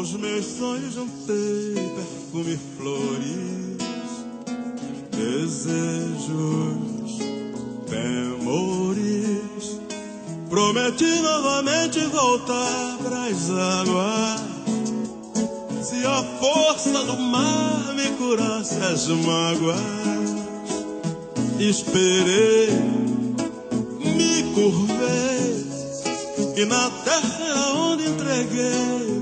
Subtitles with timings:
[0.00, 4.24] Aos meus sonhos juntei perfume e flores,
[5.10, 6.30] desejos,
[7.86, 9.78] temores.
[10.48, 14.40] Prometi novamente voltar pras águas.
[15.82, 19.76] Se a força do mar me curasse as mágoas,
[21.58, 22.70] esperei,
[24.16, 25.66] me curvei
[26.56, 29.19] e na terra onde entreguei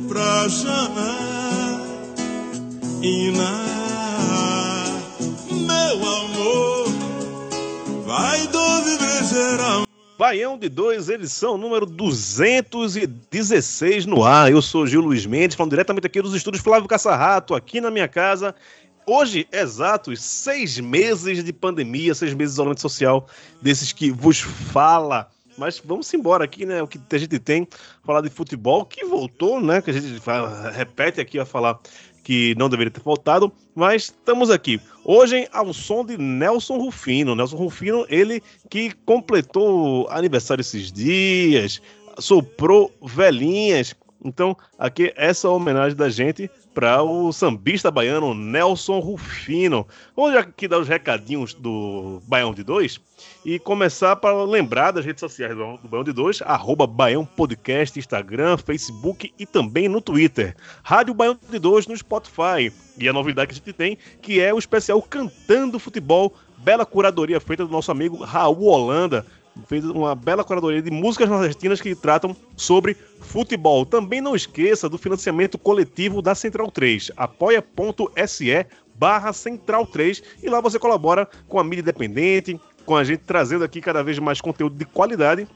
[0.51, 1.81] chamar
[3.03, 3.65] Iná,
[5.51, 6.89] meu amor,
[8.05, 9.85] vai do viver geral.
[10.19, 14.51] Baião de 2, edição número 216 no ar.
[14.51, 18.09] Eu sou Gil Luiz Mendes, falando diretamente aqui dos estúdios Flávio Caçarrato, aqui na minha
[18.09, 18.53] casa.
[19.07, 23.29] Hoje, exatos seis meses de pandemia, seis meses de isolamento social,
[23.63, 25.31] desses que vos fala.
[25.59, 26.81] Mas vamos embora aqui, né?
[26.83, 27.67] O que a gente tem,
[28.05, 29.83] falar de futebol, que voltou, né?
[29.83, 31.79] Que a gente fala- repete aqui a falar
[32.23, 34.81] que não deveria ter voltado, mas estamos aqui.
[35.03, 37.35] Hoje, ao som de Nelson Rufino.
[37.35, 41.81] Nelson Rufino, ele que completou aniversário esses dias,
[42.19, 43.95] soprou velhinhas.
[44.29, 49.87] Então, aqui essa homenagem da gente para o sambista baiano Nelson Rufino.
[50.15, 53.01] Vamos aqui dar os recadinhos do Baião de Dois
[53.45, 57.99] e começar para lembrar das redes sociais do do Baião de Dois, arroba Baião Podcast,
[57.99, 60.55] Instagram, Facebook e também no Twitter.
[60.83, 62.73] Rádio Baião de Dois no Spotify.
[62.99, 67.41] E a novidade que a gente tem, que é o especial Cantando Futebol, bela curadoria
[67.41, 69.25] feita do nosso amigo Raul Holanda.
[69.67, 73.85] Fez uma bela curadoria de músicas nordestinas que tratam sobre futebol.
[73.85, 80.61] Também não esqueça do financiamento coletivo da Central 3, apoia.se barra Central 3 e lá
[80.61, 84.77] você colabora com a mídia independente, com a gente trazendo aqui cada vez mais conteúdo
[84.77, 85.47] de qualidade.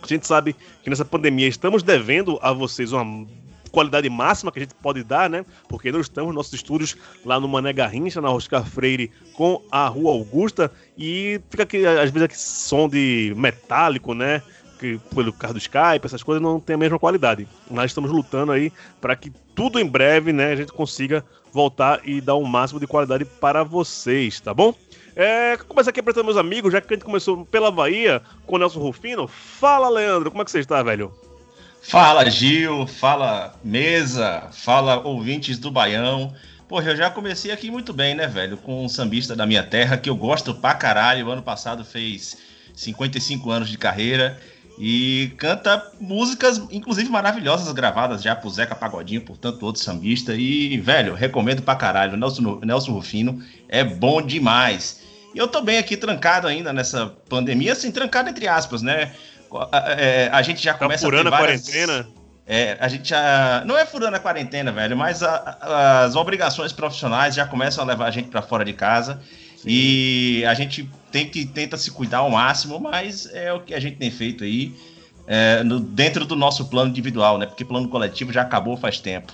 [0.00, 3.26] A gente sabe que nessa pandemia estamos devendo a vocês uma
[3.74, 5.44] qualidade máxima que a gente pode dar, né?
[5.68, 9.88] Porque nós estamos nos nossos estúdios lá no Mané Garrincha, na Oscar Freire, com a
[9.88, 14.40] Rua Augusta, e fica aqui, às vezes, aquele som de metálico, né?
[14.78, 17.48] Que pelo carro do Skype, essas coisas não tem a mesma qualidade.
[17.68, 22.20] Nós estamos lutando aí para que tudo em breve, né, a gente consiga voltar e
[22.20, 24.74] dar um máximo de qualidade para vocês, tá bom?
[25.16, 28.58] É, começar aqui apresentando meus amigos, já que a gente começou pela Bahia com o
[28.58, 29.28] Nelson Rufino.
[29.28, 31.12] Fala, Leandro, como é que você está, velho?
[31.86, 36.34] Fala Gil, fala mesa, fala ouvintes do Baião.
[36.66, 38.56] Porra, eu já comecei aqui muito bem, né, velho?
[38.56, 41.26] Com um sambista da minha terra que eu gosto pra caralho.
[41.26, 42.38] O ano passado fez
[42.74, 44.40] 55 anos de carreira
[44.78, 50.34] e canta músicas, inclusive maravilhosas, gravadas já por Zeca Pagodinho, por tanto outro sambista.
[50.34, 52.16] E, velho, recomendo pra caralho.
[52.16, 55.02] Nelson, Nelson Rufino é bom demais.
[55.34, 59.12] E eu tô bem aqui trancado ainda nessa pandemia, assim, trancado entre aspas, né?
[59.98, 62.06] É, a gente já Tá começa furando a várias- quarentena?
[62.46, 63.62] é, a gente já.
[63.64, 67.86] Não é furando a quarentena, velho, mas a- a- as obrigações profissionais já começam a
[67.86, 69.20] levar a gente pra fora de casa.
[69.66, 73.80] E a gente tem que tenta se cuidar ao máximo, mas é o que a
[73.80, 74.74] gente tem feito aí
[75.26, 77.46] é, no- dentro do nosso plano individual, né?
[77.46, 79.32] Porque plano coletivo já acabou faz tempo.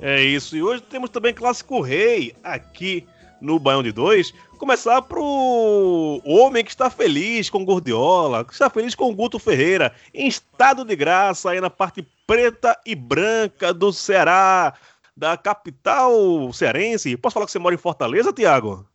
[0.00, 0.56] É isso.
[0.56, 3.06] E hoje temos também Clássico Rei aqui
[3.40, 4.34] no Baião de Dois.
[4.62, 10.28] Começar pro homem que está feliz com Gordiola, que está feliz com Guto Ferreira, em
[10.28, 14.72] estado de graça aí na parte preta e branca do Ceará,
[15.16, 16.12] da capital
[16.52, 17.16] cearense.
[17.16, 18.88] Posso falar que você mora em Fortaleza, Tiago?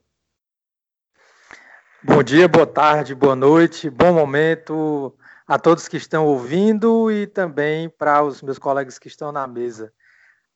[2.01, 5.13] Bom dia, boa tarde, boa noite, bom momento
[5.45, 9.91] a todos que estão ouvindo e também para os meus colegas que estão na mesa.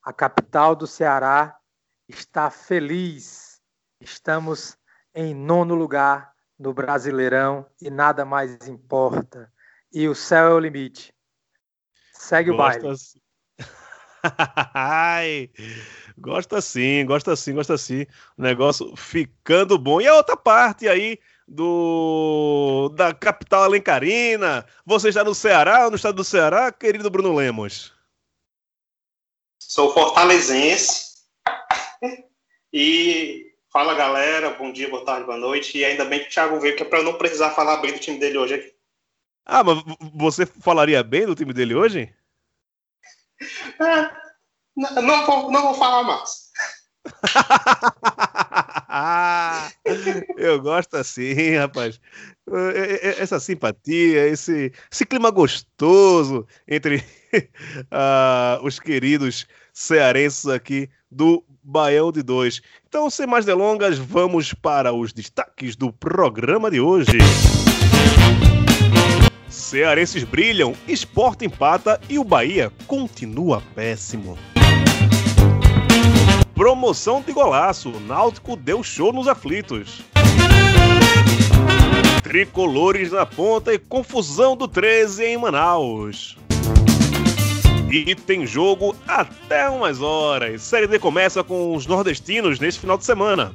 [0.02, 1.54] A capital do Ceará
[2.08, 3.60] está feliz.
[4.00, 4.80] Estamos
[5.14, 9.52] em nono lugar no Brasileirão e nada mais importa.
[9.92, 11.12] E o céu é o limite.
[12.12, 12.82] Segue o baile.
[12.82, 13.20] Gosta-
[14.72, 15.50] Ai,
[16.16, 18.06] gosta sim, gosta sim, gosta sim.
[18.38, 20.00] O negócio ficando bom.
[20.00, 24.64] E a outra parte aí do da capital alencarina.
[24.86, 27.92] Você está no Ceará, no estado do Ceará, querido Bruno Lemos?
[29.60, 31.12] Sou fortalezense.
[32.72, 35.78] E fala galera, bom dia, boa tarde, boa noite.
[35.78, 37.92] E ainda bem que o Thiago veio, que é para eu não precisar falar bem
[37.92, 38.72] do time dele hoje aqui.
[39.46, 39.82] Ah, mas
[40.14, 42.12] você falaria bem do time dele hoje?
[43.80, 44.00] É,
[44.76, 46.52] n- não, vou, não vou falar mais.
[50.36, 51.98] Eu gosto assim, rapaz.
[52.74, 57.02] É- é- Essa simpatia, esse, esse clima gostoso entre
[57.90, 62.60] ah, os queridos cearenses aqui do Baião de Dois.
[62.88, 67.18] Então, sem mais delongas, vamos para os destaques do programa de hoje.
[69.48, 74.38] Cearenses brilham, Sport empata e o Bahia continua péssimo.
[76.54, 77.90] Promoção de golaço.
[77.90, 80.02] O Náutico deu show nos aflitos.
[82.22, 86.36] Tricolores na ponta e confusão do 13 em Manaus.
[87.92, 90.62] E tem jogo até umas horas.
[90.62, 93.54] Série D começa com os nordestinos neste final de semana.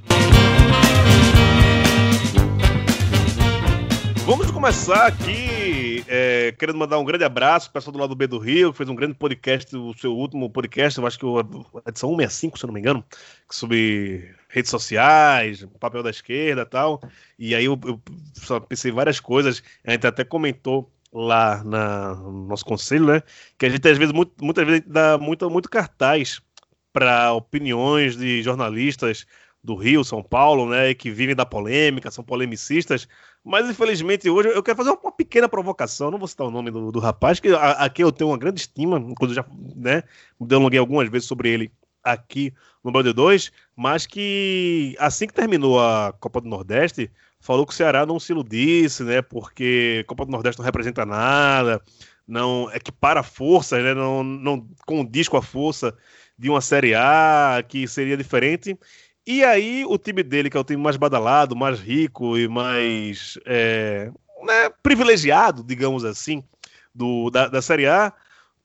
[4.28, 8.28] Vamos começar aqui é, querendo mandar um grande abraço para o pessoal do lado B
[8.28, 11.90] do Rio, que fez um grande podcast, o seu último podcast, eu acho que a
[11.90, 13.04] edição 165, se eu não me engano,
[13.50, 17.02] sobre redes sociais, papel da esquerda e tal.
[17.40, 18.00] E aí eu, eu
[18.34, 23.24] só pensei várias coisas, a gente até comentou lá na, no nosso conselho, né?
[23.58, 26.42] Que a gente às vezes, muito, muitas vezes, dá muito, muito cartaz
[26.94, 29.26] para opiniões de jornalistas
[29.64, 30.94] do Rio, São Paulo, né?
[30.94, 33.08] Que vivem da polêmica, são polemicistas.
[33.44, 36.12] Mas infelizmente hoje eu quero fazer uma pequena provocação.
[36.12, 38.98] Não vou citar o nome do, do rapaz, que aqui eu tenho uma grande estima,
[39.00, 40.04] inclusive já né,
[40.40, 41.72] me delonguei algumas vezes sobre ele
[42.04, 42.54] aqui
[42.84, 47.76] no Band 2, mas que assim que terminou a Copa do Nordeste, falou que o
[47.76, 49.22] Ceará não se iludisse, né?
[49.22, 51.82] Porque Copa do Nordeste não representa nada,
[52.28, 53.94] não equipara forças, né?
[53.94, 55.96] Não, não condiz com a força
[56.38, 58.78] de uma Série A, que seria diferente.
[59.26, 63.38] E aí, o time dele, que é o time mais badalado, mais rico e mais
[63.46, 64.10] é,
[64.44, 66.44] né, privilegiado, digamos assim,
[66.94, 68.14] do, da, da Série A,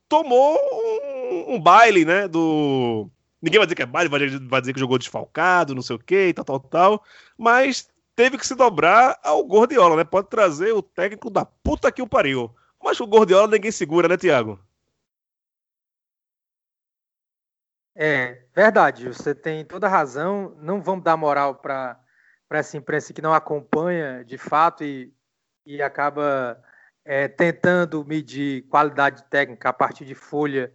[0.07, 2.27] tomou um, um baile, né?
[2.27, 3.09] Do.
[3.41, 6.33] Ninguém vai dizer que é baile, vai, dizer que jogou desfalcado, não sei o que,
[6.33, 7.03] tal, tal, tal.
[7.37, 10.03] Mas teve que se dobrar ao Gordiola, né?
[10.03, 12.53] Pode trazer o técnico da puta que o pariu.
[12.81, 14.59] Mas o Gordiola ninguém segura, né, Tiago?
[17.95, 20.55] É, verdade, você tem toda razão.
[20.59, 21.99] Não vamos dar moral para
[22.51, 25.13] essa imprensa que não acompanha de fato e,
[25.65, 26.61] e acaba
[27.05, 30.73] é, tentando medir qualidade técnica a partir de folha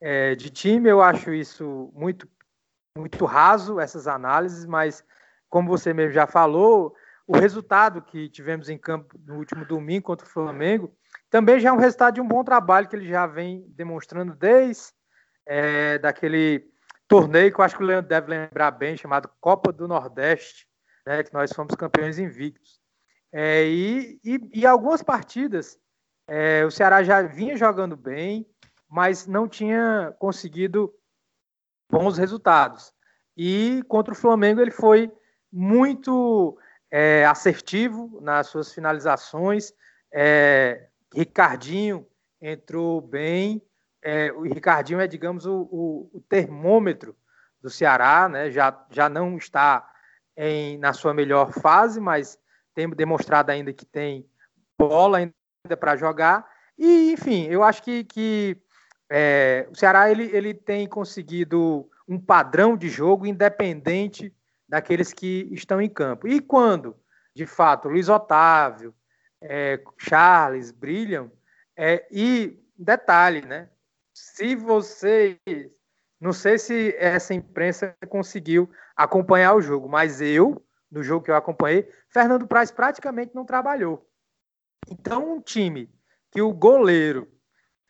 [0.00, 0.88] é, de time.
[0.88, 2.28] Eu acho isso muito,
[2.96, 5.04] muito raso, essas análises, mas
[5.48, 6.94] como você mesmo já falou,
[7.26, 10.90] o resultado que tivemos em campo no último domingo contra o Flamengo
[11.30, 14.92] também já é um resultado de um bom trabalho que ele já vem demonstrando desde
[15.46, 16.70] é, daquele
[17.06, 20.66] torneio que eu acho que o Leandro deve lembrar bem, chamado Copa do Nordeste,
[21.06, 22.80] né, que nós fomos campeões invictos.
[23.32, 25.78] É, e, e, e, algumas partidas
[26.26, 28.46] é, o Ceará já vinha jogando bem,
[28.88, 30.94] mas não tinha conseguido
[31.90, 32.92] bons resultados.
[33.36, 35.12] E contra o Flamengo ele foi
[35.52, 36.58] muito
[36.90, 39.72] é, assertivo nas suas finalizações.
[40.12, 42.06] É, Ricardinho
[42.40, 43.62] entrou bem,
[44.02, 47.16] é, o Ricardinho é, digamos, o, o, o, termômetro
[47.60, 48.50] do Ceará, né?
[48.50, 49.88] já, já não está
[50.36, 52.38] em, na sua melhor fase, mas
[52.74, 54.28] tem demonstrado ainda que tem
[54.78, 56.48] bola ainda para jogar.
[56.78, 58.56] E, enfim, eu acho que, que
[59.10, 64.32] é, o Ceará ele, ele tem conseguido um padrão de jogo independente
[64.68, 66.28] daqueles que estão em campo.
[66.28, 66.96] E quando,
[67.34, 68.94] de fato, Luiz Otávio,
[69.40, 71.30] é, Charles brilham,
[71.76, 73.70] é, e detalhe, né?
[74.18, 75.38] se vocês.
[76.20, 80.60] Não sei se essa imprensa conseguiu acompanhar o jogo, mas eu,
[80.90, 84.04] no jogo que eu acompanhei, Fernando Praz praticamente não trabalhou.
[84.90, 85.88] Então, um time
[86.32, 87.28] que o goleiro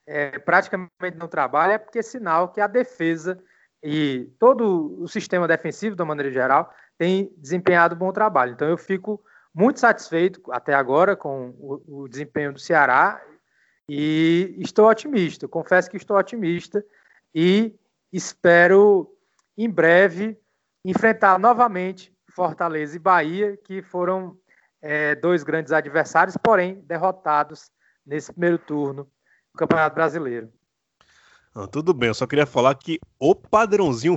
[0.06, 3.42] é, praticamente não trabalha é porque é sinal que a defesa
[3.82, 8.52] e todo o sistema defensivo, de uma maneira geral, tem desempenhado bom trabalho.
[8.52, 9.23] Então, eu fico
[9.54, 13.23] muito satisfeito até agora com o, o desempenho do Ceará
[13.88, 16.85] e estou otimista, confesso que estou otimista
[17.35, 17.75] e
[18.12, 19.11] espero
[19.56, 20.38] em breve
[20.85, 24.38] enfrentar novamente Fortaleza e Bahia, que foram
[24.80, 27.70] é, dois grandes adversários, porém derrotados
[28.06, 29.04] nesse primeiro turno
[29.52, 30.52] do Campeonato Brasileiro.
[31.61, 34.17] Ah, tudo bem, eu só queria falar que o padrãozinho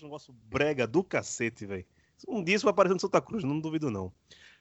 [0.00, 1.84] um negócio brega do cacete, velho.
[2.26, 4.10] Um dia isso vai aparecer no Santa Cruz, não duvido não.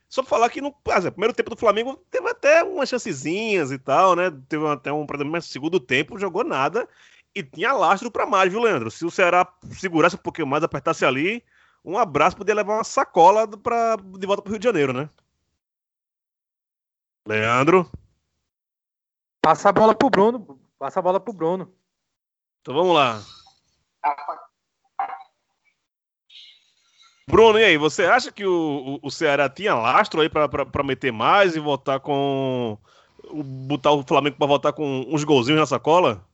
[0.10, 4.14] Só pra falar que no primeiro tempo do Flamengo teve até umas chancezinhas e tal,
[4.14, 4.30] né?
[4.50, 6.86] Teve até um problema, mas segundo tempo jogou nada
[7.34, 8.92] e tinha lastro para mais, viu, Leandro?
[8.92, 11.42] Se o Ceará segurasse um pouquinho mais, apertasse ali,
[11.86, 15.10] um abraço podia levar uma sacola pra, de volta pro Rio de Janeiro, né?
[17.26, 17.90] Leandro.
[19.42, 20.60] Passa a bola pro Bruno.
[20.82, 21.72] Passa a bola pro Bruno.
[22.60, 23.22] Então vamos lá.
[27.28, 31.14] Bruno, e aí, você acha que o, o, o Ceará tinha lastro aí para meter
[31.14, 32.80] mais e voltar com.
[33.32, 36.28] botar o Flamengo para voltar com uns golzinhos na sacola?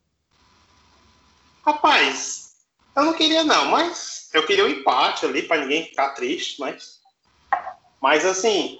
[1.65, 2.55] Rapaz,
[2.95, 7.01] eu não queria não, mas eu queria um empate ali para ninguém ficar triste, mas.
[8.01, 8.79] Mas assim,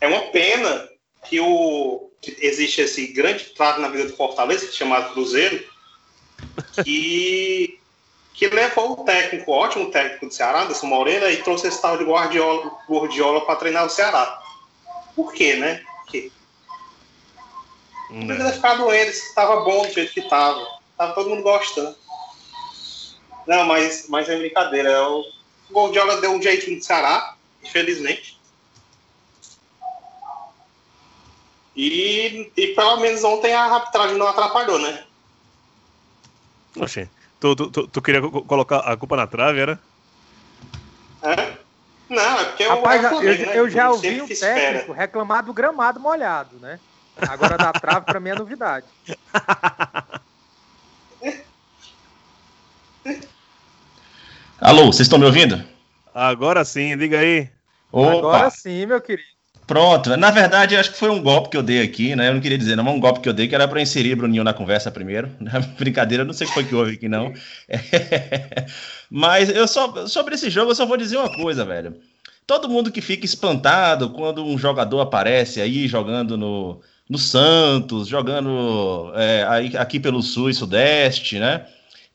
[0.00, 0.88] é uma pena
[1.24, 5.64] que o existe esse grande prato na vida do Fortaleza, chamado Cruzeiro,
[6.82, 7.78] que,
[8.34, 11.96] que levou o técnico, o ótimo técnico do Ceará, Anderson Moreira, e trouxe esse tal
[11.96, 14.42] de Guardiola, Guardiola para treinar o Ceará.
[15.14, 15.84] Por quê, né?
[16.04, 16.32] Por quê?
[18.10, 20.78] Não podia ficar doente, estava bom do jeito que estava.
[20.96, 21.96] Tava todo mundo gostando.
[23.46, 24.90] Não, mas, mas é brincadeira.
[24.90, 25.24] É o
[25.70, 28.37] Guardiola deu um jeitinho no Ceará, infelizmente.
[31.78, 35.04] E, e pelo menos ontem a arbitragem não atrapalhou, né?
[36.76, 37.08] Oxê,
[37.38, 39.78] tu, tu, tu, tu queria colocar a culpa na trave, era?
[41.22, 41.56] É?
[42.10, 46.00] Não, é porque Rapaz, eu, eu, eu, eu já ouvi um técnico reclamar do gramado
[46.00, 46.80] molhado, né?
[47.16, 48.86] Agora da trave para mim é novidade.
[54.60, 55.62] Alô, vocês estão me ouvindo?
[56.12, 57.48] Agora sim, diga aí.
[57.92, 58.18] Opa.
[58.18, 59.37] Agora sim, meu querido.
[59.68, 62.30] Pronto, na verdade, acho que foi um golpe que eu dei aqui, né?
[62.30, 64.42] Eu não queria dizer, não, um golpe que eu dei que era para inserir Bruninho
[64.42, 65.28] na conversa primeiro.
[65.78, 67.34] Brincadeira, não sei o que foi que houve aqui, não.
[67.68, 68.64] É...
[69.10, 71.96] Mas eu só, sobre esse jogo, eu só vou dizer uma coisa, velho.
[72.46, 79.12] Todo mundo que fica espantado quando um jogador aparece aí jogando no, no Santos, jogando
[79.16, 81.66] é, aí, aqui pelo Sul e Sudeste, né?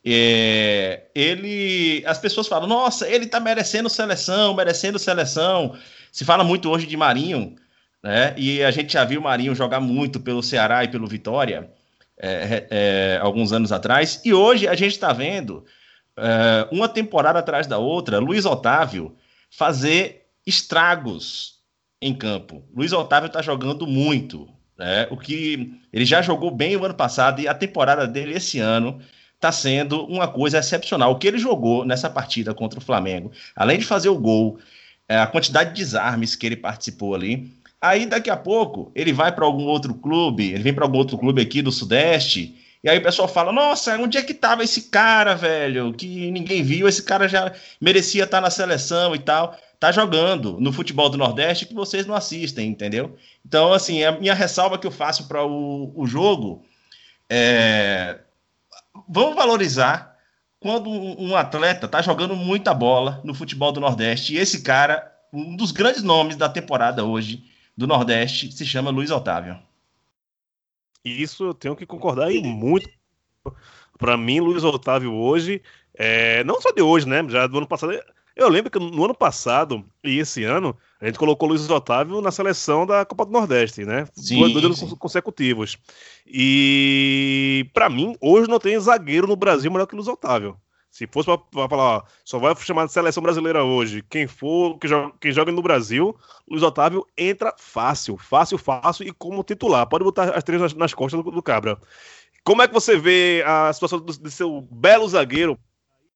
[0.03, 5.75] É, ele, as pessoas falam, nossa, ele tá merecendo seleção, merecendo seleção.
[6.13, 7.55] Se fala muito hoje de Marinho,
[8.03, 8.36] né?
[8.38, 11.72] E a gente já viu o Marinho jogar muito pelo Ceará e pelo Vitória
[12.22, 14.22] é, é, alguns anos atrás.
[14.24, 15.65] E hoje a gente está vendo
[16.15, 19.15] é, uma temporada atrás da outra, Luiz Otávio
[19.50, 21.55] fazer estragos
[22.00, 22.63] em campo.
[22.75, 25.08] Luiz Otávio está jogando muito, né?
[25.10, 29.01] O que ele já jogou bem o ano passado e a temporada dele esse ano
[29.34, 31.12] está sendo uma coisa excepcional.
[31.12, 34.60] O que ele jogou nessa partida contra o Flamengo, além de fazer o gol,
[35.07, 37.53] é, a quantidade de desarmes que ele participou ali.
[37.81, 41.17] Aí daqui a pouco ele vai para algum outro clube, ele vem para algum outro
[41.17, 44.83] clube aqui do Sudeste, e aí o pessoal fala: Nossa, onde é que tava esse
[44.83, 45.93] cara, velho?
[45.93, 49.57] Que ninguém viu, esse cara já merecia estar tá na seleção e tal.
[49.79, 53.17] Tá jogando no futebol do Nordeste que vocês não assistem, entendeu?
[53.45, 56.63] Então, assim, a minha ressalva que eu faço para o, o jogo
[57.29, 58.19] é.
[59.07, 60.12] Vamos valorizar
[60.63, 65.58] quando um atleta está jogando muita bola no futebol do Nordeste, e esse cara, um
[65.58, 67.43] dos grandes nomes da temporada hoje
[67.75, 69.60] do Nordeste, se chama Luiz Otávio.
[71.03, 72.89] Isso eu tenho que concordar aí muito.
[74.00, 75.62] Para mim, Luiz Otávio hoje,
[75.93, 77.22] é, não só de hoje, né?
[77.27, 77.91] Já do ano passado.
[78.36, 82.32] Eu lembro que no ano passado e esse ano, a gente colocou Luiz Otávio na
[82.32, 84.08] seleção da Copa do Nordeste, né?
[84.13, 85.78] Sim, dois anos consecutivos.
[86.25, 90.58] E para mim, hoje não tem zagueiro no Brasil melhor que Luiz Otávio.
[90.90, 95.12] Se fosse para falar, só vai chamar de seleção brasileira hoje, quem for, que joga,
[95.20, 96.16] quem joga no Brasil,
[96.48, 99.88] Luiz Otávio entra fácil, fácil, fácil e como titular.
[99.88, 101.80] Pode botar as três nas, nas costas do, do, Cabra.
[102.44, 105.58] Como é que você vê a situação do, do seu belo zagueiro,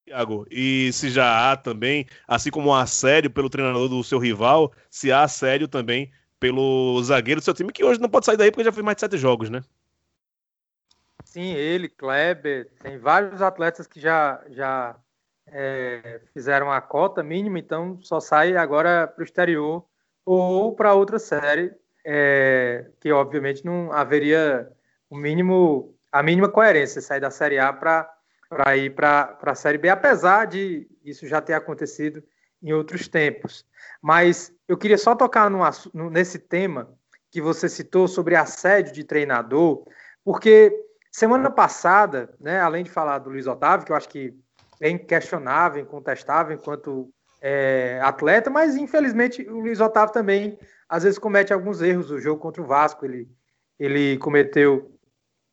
[0.07, 0.45] Thiago?
[0.49, 5.11] E se já há também, assim como há assédio pelo treinador do seu rival, se
[5.11, 8.63] há assédio também pelo zagueiro do seu time, que hoje não pode sair daí porque
[8.63, 9.61] já fez mais de sete jogos, né?
[11.25, 14.95] Sim, ele, Kleber, tem vários atletas que já, já
[15.47, 19.85] é, fizeram a cota mínima, então só sai agora para o exterior
[20.25, 21.73] ou para outra série,
[22.05, 24.71] é, que obviamente não haveria
[25.09, 28.16] o mínimo, a mínima coerência, sair da Série A para
[28.77, 32.23] ir para a Série B, apesar de isso já ter acontecido
[32.61, 33.65] em outros tempos.
[34.01, 35.49] Mas eu queria só tocar
[36.11, 36.93] nesse tema
[37.29, 39.85] que você citou sobre assédio de treinador,
[40.23, 40.73] porque
[41.17, 44.37] Semana passada, né, além de falar do Luiz Otávio, que eu acho que
[44.79, 47.09] é inquestionável, incontestável enquanto
[47.41, 52.11] é, atleta, mas infelizmente o Luiz Otávio também às vezes comete alguns erros.
[52.11, 53.27] O jogo contra o Vasco, ele,
[53.79, 54.91] ele cometeu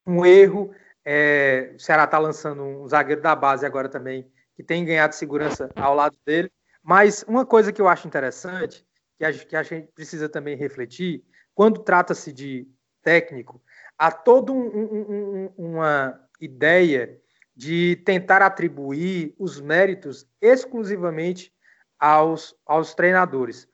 [0.06, 0.70] um erro.
[1.04, 5.70] É, o Ceará está lançando um zagueiro da base agora também, que tem ganhado segurança
[5.76, 6.50] ao lado dele.
[6.82, 8.87] Mas uma coisa que eu acho interessante,
[9.18, 12.66] que a, que a gente precisa também refletir, quando trata-se de
[13.02, 13.62] técnico,
[13.99, 17.20] há toda um, um, uma ideia
[17.54, 21.52] de tentar atribuir os méritos exclusivamente
[21.99, 23.68] aos, aos treinadores.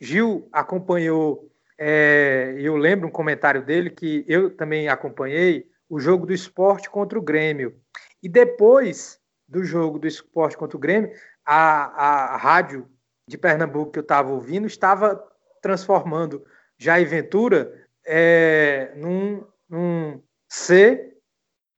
[0.00, 1.52] Gil acompanhou
[1.84, 7.18] é, eu lembro um comentário dele que eu também acompanhei o jogo do esporte contra
[7.18, 7.78] o Grêmio.
[8.22, 11.12] E depois do jogo do esporte contra o Grêmio,
[11.44, 12.88] a, a rádio
[13.28, 15.22] de Pernambuco que eu estava ouvindo estava
[15.60, 16.42] transformando
[16.78, 21.12] Jair Ventura é, num, num C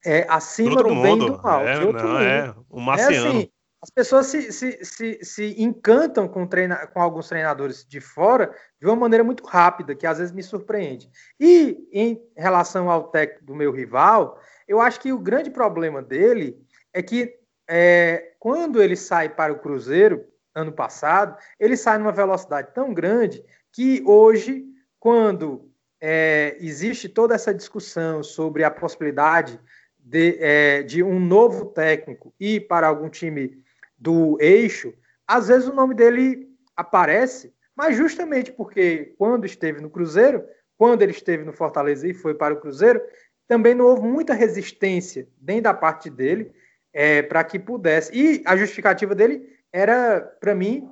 [0.06, 1.02] é, acima do mundo.
[1.02, 1.66] bem e do mal.
[1.66, 3.14] É, não, é, um marciano.
[3.14, 3.52] É assim,
[3.84, 8.50] as pessoas se, se, se, se encantam com, treina, com alguns treinadores de fora
[8.80, 11.10] de uma maneira muito rápida, que às vezes me surpreende.
[11.38, 16.58] E em relação ao técnico do meu rival, eu acho que o grande problema dele
[16.94, 17.38] é que
[17.68, 20.24] é, quando ele sai para o Cruzeiro,
[20.54, 24.64] ano passado, ele sai numa velocidade tão grande que hoje,
[24.98, 29.60] quando é, existe toda essa discussão sobre a possibilidade
[29.98, 33.62] de, é, de um novo técnico ir para algum time
[34.04, 34.92] do eixo,
[35.26, 36.46] às vezes o nome dele
[36.76, 40.44] aparece, mas justamente porque quando esteve no Cruzeiro,
[40.76, 43.00] quando ele esteve no Fortaleza e foi para o Cruzeiro,
[43.48, 46.52] também não houve muita resistência dentro da parte dele
[46.92, 48.12] é, para que pudesse.
[48.14, 50.86] E a justificativa dele era, para mim,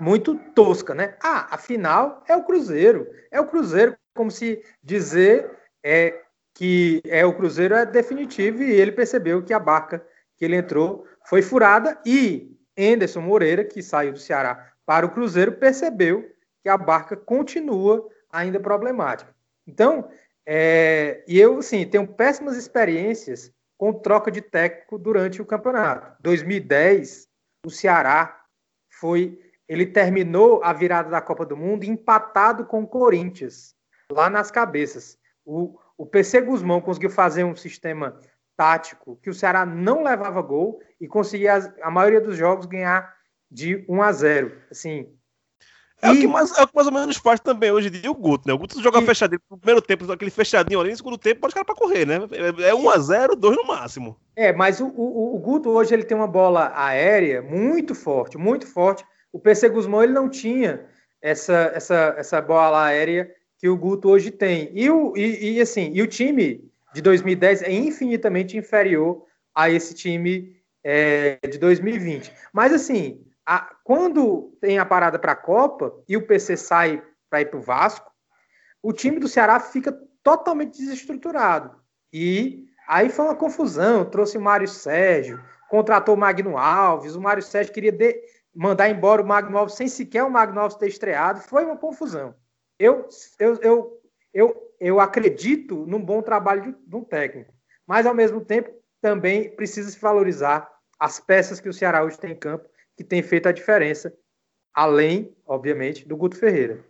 [0.00, 1.14] muito tosca, né?
[1.22, 3.06] Ah, afinal é o Cruzeiro.
[3.30, 5.50] É o Cruzeiro, como se dizer
[5.84, 6.22] é,
[6.54, 10.02] que é o Cruzeiro é definitivo e ele percebeu que a barca
[10.38, 15.52] que ele entrou foi furada e Anderson Moreira, que saiu do Ceará para o Cruzeiro,
[15.52, 16.24] percebeu
[16.62, 19.34] que a barca continua ainda problemática.
[19.66, 20.08] Então,
[20.46, 26.16] é, e eu, assim, tenho péssimas experiências com troca de técnico durante o campeonato.
[26.22, 27.28] 2010,
[27.66, 28.42] o Ceará
[28.88, 33.74] foi, ele terminou a virada da Copa do Mundo empatado com o Corinthians,
[34.10, 35.18] lá nas cabeças.
[35.44, 38.18] O, o PC Guzmão conseguiu fazer um sistema
[38.58, 43.14] tático que o Ceará não levava gol e conseguia a maioria dos jogos ganhar
[43.48, 44.52] de 1 a 0.
[44.68, 45.06] Assim,
[46.02, 46.10] é, e...
[46.10, 48.14] o que mais, é o que mais ou menos faz também hoje em dia o
[48.14, 48.52] Guto, né?
[48.52, 49.06] O Guto joga e...
[49.06, 52.18] fechadinho no primeiro tempo, aquele fechadinho ali, no segundo tempo pode ficar para correr, né?
[52.66, 54.16] É 1 a 0 2 no máximo.
[54.34, 58.66] É, mas o, o, o, Guto hoje ele tem uma bola aérea muito forte, muito
[58.66, 59.04] forte.
[59.32, 60.84] O PC Guzmão ele não tinha
[61.22, 64.68] essa, essa, essa bola aérea que o Guto hoje tem.
[64.72, 69.94] E, o, e, e assim, e o time de 2010 é infinitamente inferior a esse
[69.94, 72.32] time é, de 2020.
[72.52, 77.40] Mas assim, a, quando tem a parada para a Copa e o PC sai para
[77.40, 78.10] ir para o Vasco,
[78.82, 81.76] o time do Ceará fica totalmente desestruturado.
[82.12, 84.04] E aí foi uma confusão.
[84.04, 87.14] Trouxe o Mário Sérgio, contratou o Magno Alves.
[87.14, 88.20] O Mário Sérgio queria de,
[88.52, 91.40] mandar embora o Magno Alves sem sequer o Magno Alves ter estreado.
[91.42, 92.34] Foi uma confusão.
[92.76, 93.08] Eu,
[93.38, 94.00] eu, eu,
[94.34, 97.52] eu eu acredito num bom trabalho de, de um técnico,
[97.86, 102.32] mas ao mesmo tempo também precisa se valorizar as peças que o Ceará hoje tem
[102.32, 104.12] em campo, que tem feito a diferença,
[104.74, 106.84] além, obviamente, do Guto Ferreira.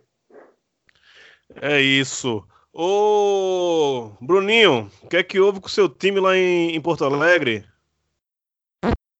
[1.61, 2.45] É isso.
[2.73, 7.03] Ô, Bruninho, o que é que houve com o seu time lá em, em Porto
[7.03, 7.65] Alegre?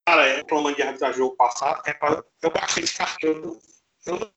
[0.07, 3.59] Cara, é reclamando de arbitragem jogo passado, é pra, eu baixei esse cartão.
[4.05, 4.31] Eu não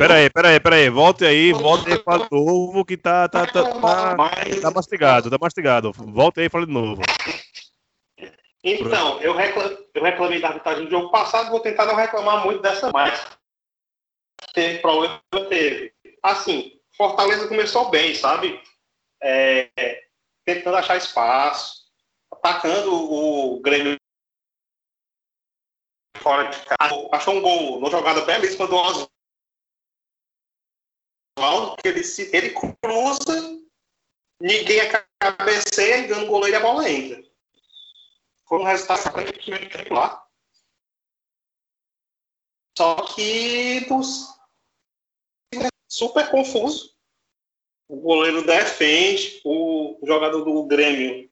[0.00, 0.88] Pera aí, pera aí, pera aí.
[0.88, 4.16] Volte aí, volte aí para novo que tá, tá, tá, tá,
[4.62, 5.92] tá mastigado, tá mastigado.
[5.92, 7.02] Volte aí e fale de novo.
[8.64, 12.62] Então, eu, reclam, eu reclamei da arbitragem do jogo passado, vou tentar não reclamar muito
[12.62, 13.26] dessa mais.
[14.54, 15.92] Teve problema, teve.
[16.22, 18.58] Assim, Fortaleza começou bem, sabe?
[19.22, 19.68] É,
[20.46, 21.74] tentando achar espaço,
[22.32, 23.98] atacando o Grêmio
[26.16, 27.08] fora de casa.
[27.12, 29.19] Achou um gol numa jogada belíssima do Oswaldo
[31.76, 33.60] que ele, se, ele cruza,
[34.40, 34.80] ninguém
[35.18, 37.22] cabeceia, engana o goleiro e a bola entra.
[38.46, 40.26] Foi um resultado aparentemente lá.
[42.76, 43.86] Só que
[45.88, 46.94] super confuso.
[47.88, 51.30] O goleiro defende, o jogador do Grêmio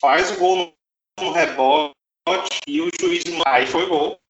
[0.00, 0.74] faz o gol
[1.18, 1.94] no rebote
[2.66, 4.20] e o juiz aí foi gol.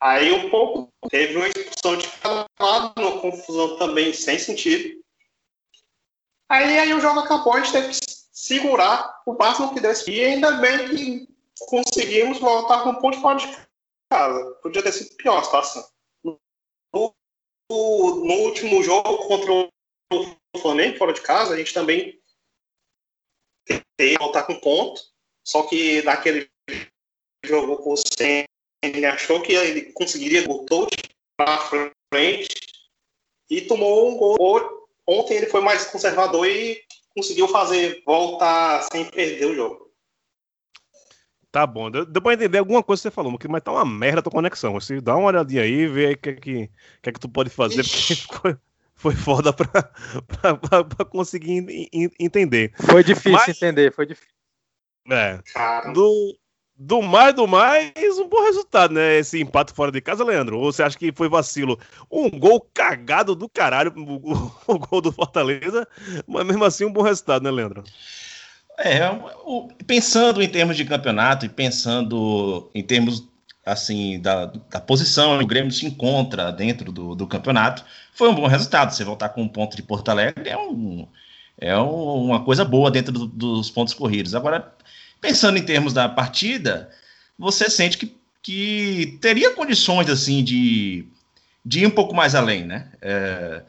[0.00, 5.02] Aí um pouco teve uma expulsão de cada lado, uma confusão também sem sentido.
[6.48, 7.98] Aí, aí o jogo acabou, a gente teve que
[8.32, 10.10] segurar o máximo que desse.
[10.10, 11.28] E ainda bem que
[11.66, 13.46] conseguimos voltar com um ponto fora de
[14.10, 14.54] casa.
[14.62, 15.86] Podia ter sido pior a situação.
[16.24, 16.40] No,
[17.70, 22.18] no, último jogo contra o Flamengo, fora de casa, a gente também
[23.66, 25.02] teve que voltar com ponto.
[25.44, 26.48] Só que naquele
[27.44, 27.96] jogo com o
[28.82, 30.96] ele achou que ele conseguiria o touch
[31.36, 32.48] para frente
[33.50, 34.88] e tomou um gol.
[35.06, 36.82] Ontem ele foi mais conservador e
[37.16, 39.88] conseguiu fazer voltar sem perder o jogo.
[41.50, 44.20] Tá bom, deu, deu pra entender alguma coisa que você falou, mas tá uma merda
[44.20, 44.74] a tua conexão.
[44.74, 46.70] Você dá uma olhadinha aí, vê aí o que, é que,
[47.02, 48.56] que é que tu pode fazer, porque ficou,
[48.94, 49.66] foi foda pra,
[50.28, 52.74] pra, pra, pra conseguir en- en- entender.
[52.90, 54.34] Foi difícil Mas- entender, foi difícil.
[55.10, 56.38] É, Cara, do,
[56.78, 59.18] do mais do mais, um bom resultado, né?
[59.18, 60.58] Esse empate fora de casa, Leandro.
[60.58, 61.78] Ou você acha que foi vacilo?
[62.10, 64.32] Um gol cagado do caralho, o,
[64.72, 65.86] o- gol do Fortaleza,
[66.26, 67.82] mas mesmo assim um bom resultado, né, Leandro?
[68.78, 69.10] É,
[69.44, 73.26] o- pensando em termos de campeonato e pensando em termos
[73.66, 78.46] assim da, da posição o Grêmio se encontra dentro do, do campeonato, foi um bom
[78.46, 78.92] resultado.
[78.92, 81.06] Você voltar com um ponto de Porto Alegre é, um,
[81.60, 84.34] é um- uma coisa boa dentro do- dos pontos corridos.
[84.34, 84.72] Agora,
[85.20, 86.90] pensando em termos da partida,
[87.38, 91.06] você sente que, que teria condições assim de,
[91.64, 92.90] de ir um pouco mais além, né?
[93.00, 93.62] É,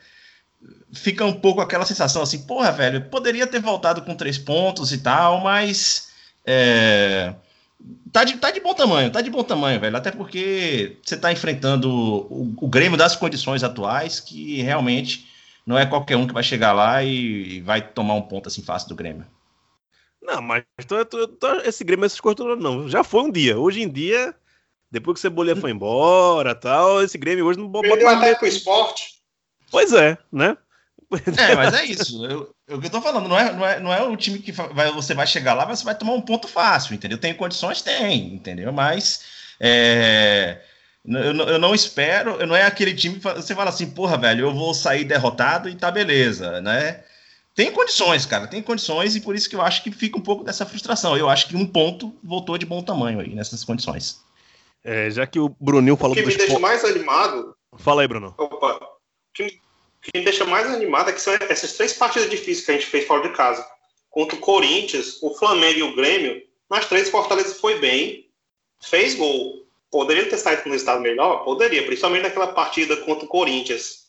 [0.92, 4.98] fica um pouco aquela sensação assim, porra, velho, poderia ter voltado com três pontos e
[5.00, 6.10] tal, mas
[6.46, 7.34] é,
[8.12, 9.96] tá, de, tá de bom tamanho, tá de bom tamanho, velho.
[9.96, 15.28] Até porque você tá enfrentando o, o Grêmio das condições atuais, que realmente
[15.66, 18.64] não é qualquer um que vai chegar lá e, e vai tomar um ponto assim
[18.64, 19.26] fácil do Grêmio.
[20.30, 22.88] Não, mas tô- tô- tô- esse Grêmio, essas coisas todas não.
[22.88, 23.58] Já foi um dia.
[23.58, 24.36] Hoje em dia,
[24.92, 28.36] depois que o Cebolinha foi embora tal, esse Grêmio hoje não bota perdeu mais até
[28.36, 29.16] pro esporte.
[29.72, 30.56] Pois é, né?
[31.38, 32.24] É, mas é isso.
[32.24, 34.38] Eu, eu, o que eu tô falando, não é, não é, não é o time
[34.38, 37.18] que vai, você vai chegar lá, você vai tomar um ponto fácil, entendeu?
[37.18, 37.82] Tem condições?
[37.82, 38.72] Tem, entendeu?
[38.72, 39.24] Mas
[39.60, 40.62] é,
[41.04, 44.42] eu, não- eu não espero, não é aquele time que você fala assim, porra, velho,
[44.46, 47.04] eu vou sair derrotado e tá beleza, né?
[47.60, 50.46] Tem condições, cara, tem condições, e por isso que eu acho que fica um pouco
[50.46, 51.18] dessa frustração.
[51.18, 54.24] Eu acho que um ponto voltou de bom tamanho aí nessas condições.
[54.82, 56.62] É, já que o Bruninho O falou que me deixa esporte.
[56.62, 58.34] mais animado Fala aí, Bruno.
[58.38, 58.76] Opa.
[58.76, 62.30] O que, me- o que me deixa mais animado é que são essas três partidas
[62.30, 63.68] difíceis que a gente fez fora de casa.
[64.10, 68.30] Contra o Corinthians, o Flamengo e o Grêmio, nas três Fortaleza foi bem,
[68.82, 69.66] fez gol.
[69.92, 71.44] Poderia ter saído com um resultado melhor?
[71.44, 74.06] Poderia, principalmente naquela partida contra o Corinthians.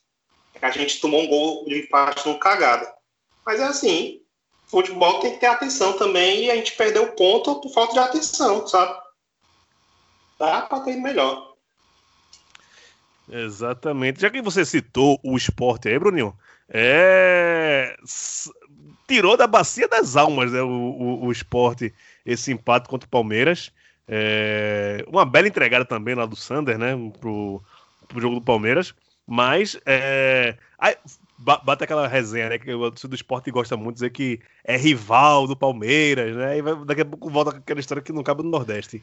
[0.62, 2.99] A gente tomou um gol de empate no cagada.
[3.44, 4.20] Mas é assim,
[4.66, 7.98] futebol tem que ter atenção também e a gente perdeu o ponto por falta de
[7.98, 8.98] atenção, sabe?
[10.38, 11.54] Dá pra ter melhor.
[13.28, 14.20] Exatamente.
[14.20, 16.36] Já que você citou o esporte aí, Bruninho,
[16.68, 17.96] é...
[19.06, 21.92] tirou da bacia das almas né, o, o, o esporte
[22.24, 23.72] esse empate contra o Palmeiras.
[24.08, 25.04] É...
[25.06, 26.94] Uma bela entregada também lá do Sander, né?
[27.20, 27.62] Pro,
[28.08, 28.94] pro jogo do Palmeiras.
[29.26, 30.56] Mas é...
[31.40, 32.58] bate aquela resenha, né?
[32.58, 36.58] Que o torcedor do esporte gosta muito de dizer que é rival do Palmeiras, né?
[36.58, 39.02] E vai- daqui a pouco volta com aquela história que não cabe no Nordeste.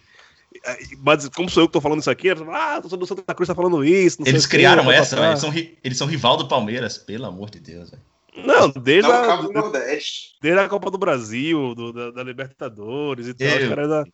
[1.04, 2.36] Mas como sou eu que tô falando isso aqui, ah,
[2.78, 4.18] o torcedor do Santa Cruz tá falando isso.
[4.26, 5.26] Eles criaram blá, blá, essa, blá.
[5.26, 8.02] velho, eles são, eles são rival do Palmeiras, pelo amor de Deus, velho.
[8.46, 10.36] Não, desde, Não, a, Nordeste.
[10.42, 14.06] desde a Copa do Brasil, do- da, da Libertadores e tal, Eu- os caras da-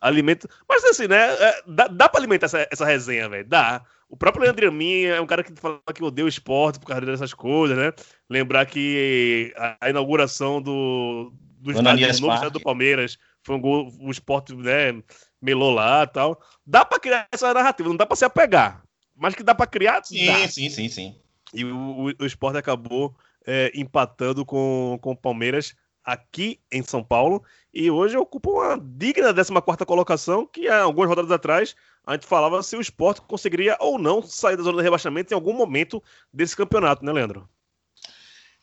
[0.00, 0.50] alimentam.
[0.68, 1.34] Mas assim, né?
[1.34, 3.46] é, Dá, dá pra alimentar essa, essa resenha, velho.
[3.46, 3.82] Dá.
[4.16, 7.04] O próprio Leandro Amin é um cara que fala que odeia o esporte por causa
[7.04, 7.92] dessas coisas, né?
[8.30, 13.92] Lembrar que a, inauguração do, do, estádio, do novo estádio do Palmeiras foi um gol,
[14.00, 15.02] o esporte, né?
[15.38, 16.40] Melou lá e tal.
[16.64, 18.82] Dá pra criar essa narrativa, não dá pra se apegar.
[19.14, 20.48] Mas que dá pra criar, Sim, dá.
[20.48, 21.14] sim, sim, sim.
[21.52, 23.14] E o, o, o Sport acabou
[23.46, 27.44] é, empatando com, com o Palmeiras aqui em São Paulo.
[27.74, 32.62] E hoje ocupa uma digna 14 colocação, que há algumas rodadas atrás a gente falava
[32.62, 36.56] se o Sport conseguiria ou não sair da zona de rebaixamento em algum momento desse
[36.56, 37.48] campeonato, né, Leandro?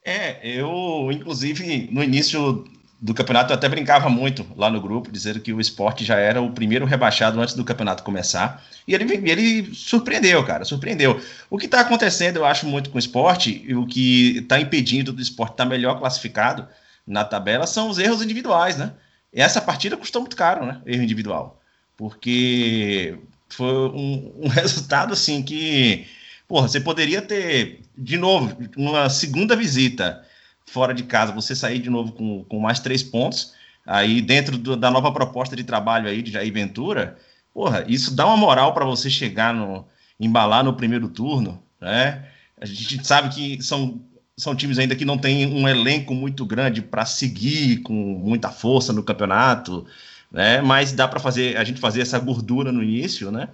[0.06, 2.66] É, eu, inclusive, no início
[3.02, 6.42] do campeonato, eu até brincava muito lá no grupo, dizendo que o esporte já era
[6.42, 8.64] o primeiro rebaixado antes do campeonato começar.
[8.88, 11.20] E ele, ele surpreendeu, cara, surpreendeu.
[11.50, 15.12] O que está acontecendo, eu acho, muito com o esporte, e o que está impedindo
[15.12, 16.66] do esporte estar melhor classificado
[17.06, 18.94] na tabela são os erros individuais, né?
[19.34, 20.82] Essa partida custou muito caro, né?
[20.86, 21.62] Erro individual.
[21.98, 23.18] Porque
[23.56, 26.06] foi um, um resultado assim que
[26.48, 30.24] Porra, você poderia ter, de novo, uma segunda visita
[30.68, 33.54] fora de casa, você sair de novo com, com mais três pontos,
[33.86, 37.18] aí dentro do- da nova proposta de trabalho aí de Jair Ventura,
[37.54, 39.86] porra, isso dá uma moral para você chegar no,
[40.20, 42.26] embalar no primeiro turno, né?
[42.60, 44.02] A gente sabe que são,
[44.38, 48.94] são times ainda que não têm um elenco muito grande para seguir com muita força
[48.94, 49.86] no campeonato,
[50.34, 50.62] né?
[50.62, 53.50] Mas dá para fazer a gente fazer essa gordura no início, né?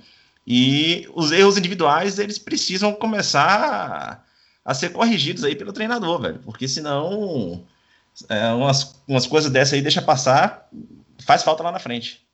[0.48, 4.24] E os erros individuais, eles precisam começar
[4.66, 6.40] a, ser corrigidos aí pelo treinador, velho.
[6.40, 7.64] Porque senão
[8.30, 10.68] é, umas, umas coisas dessas aí deixa passar,
[11.24, 12.26] faz falta lá na frente.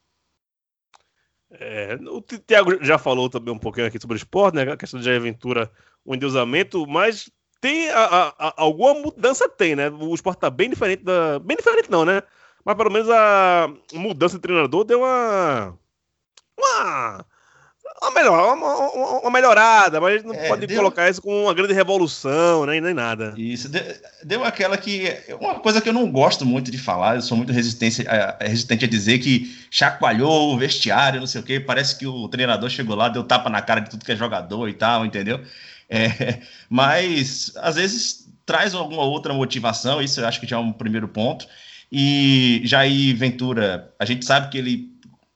[1.50, 4.62] É, o Thiago já falou também um pouquinho aqui sobre o esporte, né?
[4.62, 5.70] A questão de Jair Ventura,
[6.04, 7.30] o endeusamento, mas
[7.60, 9.88] tem a- a- a- alguma mudança tem, né?
[9.90, 11.38] O esporte tá bem diferente da.
[11.38, 12.22] Bem diferente não, né?
[12.66, 15.78] Mas pelo menos a mudança de treinador deu uma.
[16.58, 17.24] Uma.
[18.02, 21.22] Uma, melhor, uma, uma, uma melhorada, mas a gente não É, pode deu- colocar isso
[21.22, 23.32] como uma grande revolução, né, nem nada.
[23.38, 23.80] Isso, de-
[24.24, 25.04] deu aquela que.
[25.40, 28.84] Uma coisa que eu não gosto muito de falar, eu sou muito resistente a, resistente
[28.84, 31.60] a dizer que chacoalhou o vestiário, não sei o quê.
[31.60, 34.68] Parece que o treinador chegou lá, deu tapa na cara de tudo que é jogador
[34.68, 35.40] e tal, entendeu?
[35.88, 40.72] É, mas às vezes traz alguma outra motivação, isso eu acho que já é um
[40.72, 41.46] primeiro ponto.
[41.90, 44.90] E Jair Ventura, a gente sabe que ele,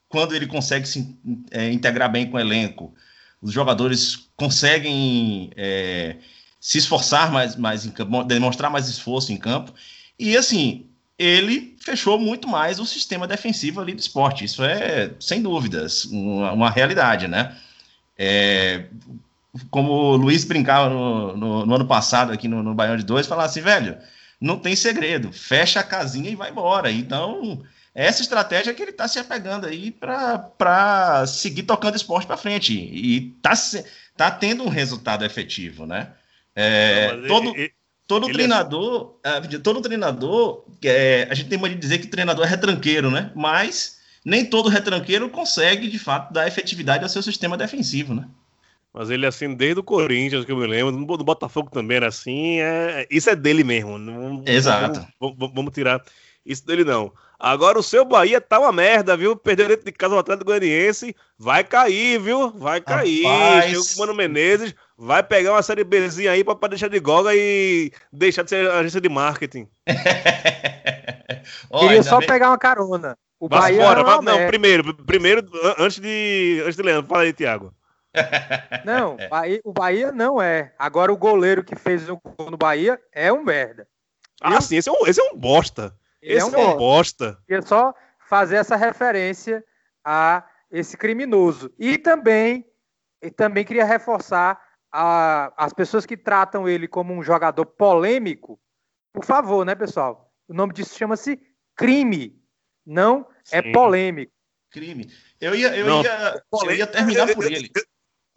[0.08, 1.16] quando ele consegue se
[1.50, 2.92] é, integrar bem com o elenco,
[3.40, 6.16] os jogadores conseguem é,
[6.60, 9.72] se esforçar mais, mais em campo, demonstrar mais esforço em campo.
[10.18, 10.86] E assim,
[11.18, 14.44] ele fechou muito mais o sistema defensivo ali do esporte.
[14.44, 17.56] Isso é, sem dúvidas, uma, uma realidade, né?
[18.18, 18.84] É,
[19.70, 23.26] como o Luiz brincava no, no- no ano passado aqui no, no Baião de Dois,
[23.26, 23.96] falava assim, velho,
[24.40, 26.90] não tem segredo, fecha a casinha e vai embora.
[26.90, 27.62] Então,
[27.94, 32.72] é essa estratégia que ele está se apegando aí para seguir tocando esporte para frente.
[32.72, 33.52] E está
[34.16, 36.12] tá tendo um resultado efetivo, né?
[36.54, 37.72] É, Não, todo, ele-
[38.06, 42.06] todo ele é- treinador, ah, todo treinador, é, a gente tem mania de dizer que
[42.06, 43.30] treinador é retranqueiro, né?
[43.34, 48.26] Mas nem todo retranqueiro consegue, de fato, dar efetividade ao seu sistema defensivo, né?
[48.92, 51.98] Mas ele é assim desde o Corinthians, que eu me lembro, no do Botafogo também
[51.98, 52.60] era assim.
[52.60, 53.06] É...
[53.10, 53.96] Isso é dele mesmo.
[53.98, 55.06] Não, Exato.
[55.20, 56.02] Vamos, vamos- tirar
[56.44, 57.12] isso dele, não.
[57.38, 59.36] Agora o seu Bahia tá uma merda, viu?
[59.36, 61.14] Perdeu dentro de casa o Atlético Goianiense.
[61.38, 62.50] Vai cair, viu?
[62.50, 63.24] Vai cair.
[63.78, 64.74] O Mano Menezes.
[64.98, 68.70] Vai pegar uma série Bzinha aí pra, pra deixar de goga e deixar de ser
[68.70, 69.66] agência de marketing.
[71.78, 73.16] Queria só bem- pegar uma carona.
[73.38, 74.00] O Bahia fora.
[74.00, 74.46] é não, merda.
[74.48, 77.08] primeiro, primeiro, an- antes de, antes de Leandro.
[77.08, 77.72] Fala aí, Thiago.
[78.84, 80.74] Não, Bahia- o Bahia não é.
[80.78, 83.86] Agora o goleiro que fez o gol no Bahia é um merda.
[84.40, 84.62] Ah, Viu?
[84.62, 85.94] sim, esse é um, esse é um bosta.
[86.22, 87.38] Ele esse é um é um bosta.
[87.46, 87.94] Queria só
[88.28, 89.64] fazer essa referência
[90.04, 91.72] a esse criminoso.
[91.78, 92.64] E também,
[93.22, 94.60] e também queria reforçar
[94.92, 98.58] a- as pessoas que tratam ele como um jogador polêmico.
[99.12, 100.32] Por favor, né, pessoal?
[100.48, 101.40] O nome disso chama-se
[101.76, 102.40] crime,
[102.86, 103.72] não é Sim.
[103.72, 104.32] polêmico.
[104.70, 105.10] crime.
[105.40, 107.70] Eu ia, eu Não, ia, eu ia terminar por ele.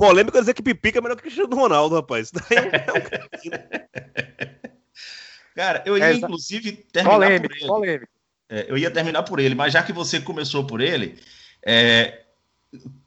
[0.07, 2.27] Polêmico é dizer que Pipica é melhor que o Cristiano Ronaldo, rapaz.
[2.27, 3.93] Isso daí é um-
[5.55, 7.67] Cara, eu ia, É, inclusive, terminar Polêmico, por ele.
[7.67, 8.11] polêmico.
[8.49, 11.19] É, eu ia terminar por ele, mas já que você começou por ele,
[11.65, 12.21] é,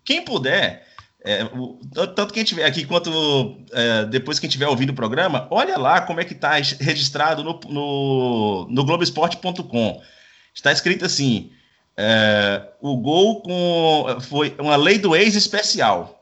[0.05, 0.87] quem puder,
[1.25, 1.79] é, o-
[2.15, 3.11] tanto quem estiver aqui quanto
[3.73, 7.59] é, depois quem estiver ouvindo o programa, olha lá como é que está registrado no,
[7.69, 10.01] no, no Globoesporte.com.
[10.55, 11.51] Está escrito assim:
[11.97, 16.16] é, o gol com foi uma lei do ex especial.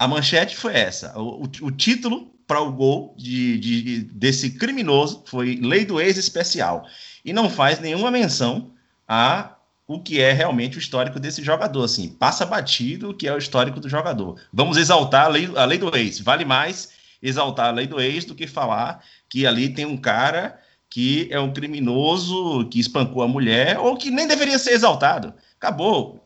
[0.00, 1.12] A manchete foi essa.
[1.18, 6.16] O, o- o título para o gol de, de- desse criminoso foi lei do ex
[6.16, 6.86] especial
[7.22, 8.70] e não faz nenhuma menção
[9.06, 11.84] a o que é realmente o histórico desse jogador.
[11.84, 14.40] Assim, passa batido o que é o histórico do jogador.
[14.52, 16.18] Vamos exaltar a lei, a lei do ex.
[16.20, 16.90] Vale mais
[17.22, 20.58] exaltar a lei do ex do que falar que ali tem um cara
[20.88, 25.34] que é um criminoso que espancou a mulher ou que nem deveria ser exaltado.
[25.60, 26.24] Acabou.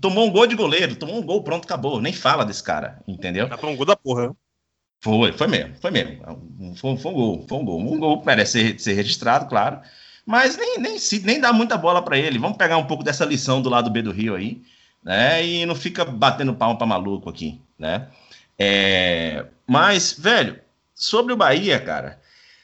[0.00, 2.00] Tomou um gol de goleiro, tomou um gol, pronto, acabou.
[2.00, 3.48] Nem fala desse cara, entendeu?
[3.58, 4.32] Com um gol da porra.
[5.00, 6.22] Foi, foi mesmo, foi mesmo.
[6.76, 7.80] Foi, foi um gol, foi um gol.
[7.80, 9.80] Um gol merece ser, ser registrado, claro.
[10.24, 12.38] Mas nem, nem, se, nem dá muita bola para ele.
[12.38, 14.62] Vamos pegar um pouco dessa lição do lado B do Rio aí,
[15.02, 15.44] né?
[15.44, 18.06] E não fica batendo palma para maluco aqui, né?
[18.56, 20.60] É, mas, velho,
[20.94, 22.20] sobre o Bahia, cara,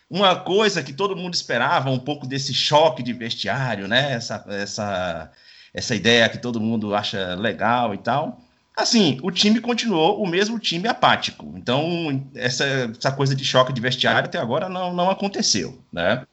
[0.09, 4.13] uma coisa que todo mundo esperava, um pouco desse choque de vestiário, né?
[4.13, 5.33] Essa, essa,
[5.73, 8.39] essa ideia que todo mundo acha legal e tal.
[8.77, 11.53] Assim, o time continuou o mesmo time apático.
[11.57, 12.65] Então, essa,
[12.99, 16.27] essa coisa de choque de vestiário até agora não, não aconteceu, né?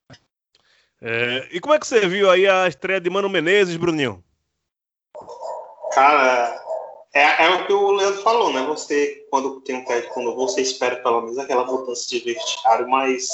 [1.01, 4.23] É, e como é que você viu aí a estreia de Mano Menezes, Bruninho?
[5.93, 6.61] Cara,
[7.13, 8.61] é, é o que o Leandro falou, né?
[8.67, 13.27] Você, quando tem um técnico, quando você espera pelo menos aquela mudança de vestiário, mas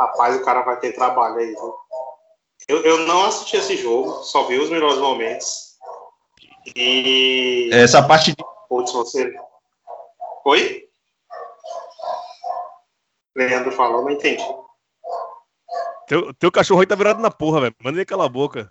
[0.00, 1.74] rapaz, o cara vai ter trabalho aí, viu?
[2.68, 5.74] Eu, eu não assisti esse jogo, só vi os melhores momentos.
[6.74, 7.68] E.
[7.72, 9.34] Essa parte de Putz, você.
[10.46, 10.84] Oi?
[13.36, 14.42] Leandro falou, não entendi.
[16.06, 17.74] Teu, teu cachorro aí tá virado na porra, velho.
[17.82, 18.70] Manda ele calar a boca.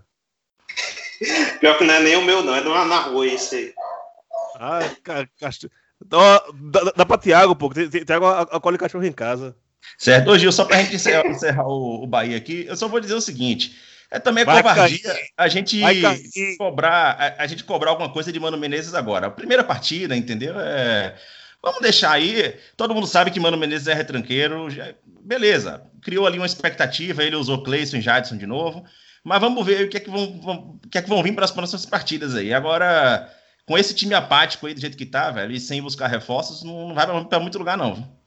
[1.60, 3.74] Pior que não é nem o meu, não, é do- na rua isso aí.
[4.56, 5.72] Ah, ca, cachorro.
[6.12, 7.70] Ó, dá, dá pra Thiago, pô.
[7.70, 9.56] que Ti- Thiago a- acolhe cachorro em casa.
[9.98, 12.88] Certo, ô Gil, só para a gente encerrar, encerrar o, o Bahia aqui, eu só
[12.88, 13.76] vou dizer o seguinte:
[14.12, 16.58] é também Vai covardia a gente cair.
[16.58, 19.28] cobrar, a, a gente cobrar alguma coisa de Mano Menezes agora.
[19.28, 20.60] A primeira partida, entendeu?
[20.60, 21.16] É,
[21.62, 22.56] vamos deixar aí.
[22.76, 25.84] Todo mundo sabe que Mano Menezes é retranqueiro, já- beleza.
[26.02, 28.84] Criou ali uma expectativa, ele usou Cleison e Jadson de novo.
[29.24, 31.34] Mas vamos ver o que é que vão, vão, o que é que vão vir
[31.34, 32.54] para as próximas partidas aí.
[32.54, 33.32] Agora,
[33.66, 36.94] com esse time apático aí do jeito que tá, velho, e sem buscar reforços, não
[36.94, 38.22] vai para muito lugar, não.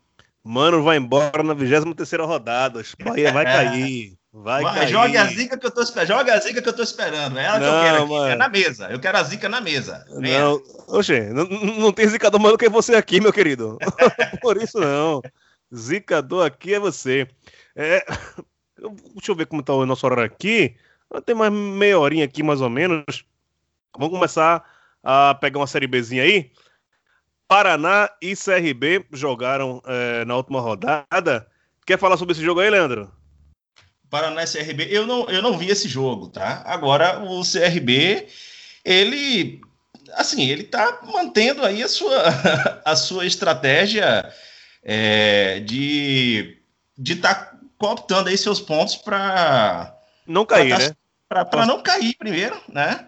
[0.47, 2.81] Mano, vai embora na 23 rodada.
[3.05, 4.17] Bahia vai cair.
[4.33, 4.89] Vai, vai cair.
[4.89, 6.09] Joga a zica que eu tô esperando.
[6.09, 7.37] Joga a zica que eu tô esperando.
[7.37, 8.13] É ela não, que eu quero aqui.
[8.13, 8.29] Mano.
[8.29, 8.87] É na mesa.
[8.89, 10.07] Eu quero a zica na mesa.
[10.21, 10.39] Venha.
[10.39, 13.77] Não, oxe, não, não tem zicador maior que você aqui, meu querido.
[14.41, 15.21] Por isso não.
[15.75, 17.27] Zicador aqui é você.
[17.75, 18.07] É,
[19.15, 20.77] deixa eu ver como tá o nosso horário aqui.
[21.25, 23.05] Tem mais meia horinha aqui, mais ou menos.
[23.99, 24.65] Vamos começar
[25.03, 26.53] a pegar uma série Bzinha aí.
[27.49, 31.47] Paraná e CRB jogaram é, na última rodada.
[31.87, 33.13] Quer falar sobre esse jogo aí, Leandro?
[34.11, 36.63] Paraná e CRB, eu não, eu não vi esse jogo, tá?
[36.65, 38.27] Agora, o CRB,
[38.85, 39.61] ele,
[40.15, 42.23] assim, ele tá mantendo aí a sua,
[42.85, 44.33] a sua estratégia
[44.83, 46.57] é, de
[46.99, 49.95] de estar tá cooptando aí seus pontos para
[50.27, 50.97] não cair, tá, né?
[51.29, 53.07] Para não cair primeiro, né?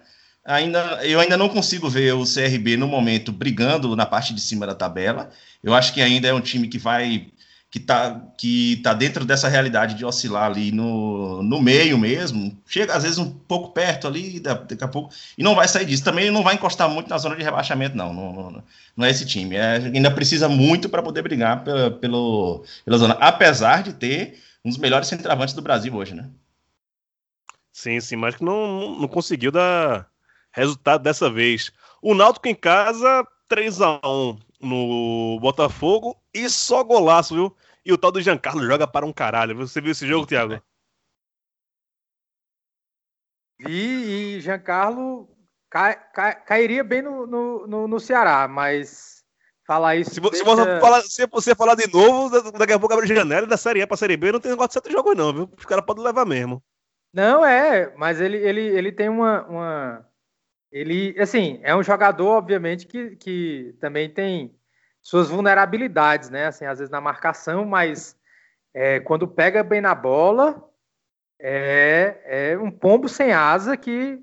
[0.48, 4.66] Ainda, eu ainda não consigo ver o CRB no momento brigando na parte de cima
[4.66, 5.30] da tabela.
[5.62, 7.28] Eu acho que ainda é um time que vai
[7.70, 12.94] que está que tá dentro dessa realidade de oscilar ali no, no meio mesmo, chega
[12.94, 16.02] às vezes um pouco perto ali, daqui a pouco, e não vai sair disso.
[16.02, 18.14] Também não vai encostar muito na zona de rebaixamento, não.
[18.14, 18.64] Não, não,
[18.96, 19.54] não é esse time.
[19.54, 24.70] É, ainda precisa muito para poder brigar pela, pelo, pela zona, apesar de ter um
[24.70, 26.26] dos melhores centravantes do Brasil hoje, né?
[27.70, 30.08] Sim, sim, mas que não, não conseguiu dar
[30.52, 31.72] resultado dessa vez.
[32.02, 37.56] O Náutico em casa, 3 a 1 no Botafogo e só golaço, viu?
[37.84, 39.56] E o tal do Giancarlo joga para um caralho.
[39.56, 40.60] Você viu esse jogo, Thiago?
[43.60, 45.28] Vi e Giancarlo
[45.70, 49.24] cai, cai, cairia bem no, no, no, no, Ceará, mas
[49.66, 50.14] falar isso.
[50.14, 50.36] Se, deixa...
[50.36, 53.56] se, você falar, se você falar de novo, daqui a pouco abre a janela da
[53.56, 55.50] Série A para Série B, não tem negócio de sete jogos, não, viu?
[55.56, 56.62] Os caras podem levar mesmo.
[57.12, 60.07] Não, é, mas ele, ele, ele tem uma, uma
[60.70, 64.54] ele, assim, é um jogador, obviamente, que, que também tem
[65.00, 66.46] suas vulnerabilidades, né?
[66.46, 68.16] Assim, às vezes na marcação, mas
[68.74, 70.62] é, quando pega bem na bola,
[71.40, 74.22] é, é um pombo sem asa que,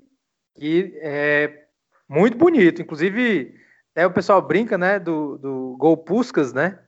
[0.54, 1.66] que é
[2.08, 2.80] muito bonito.
[2.80, 3.54] Inclusive,
[3.92, 6.78] até o pessoal brinca, né, do, do gol Puscas, né?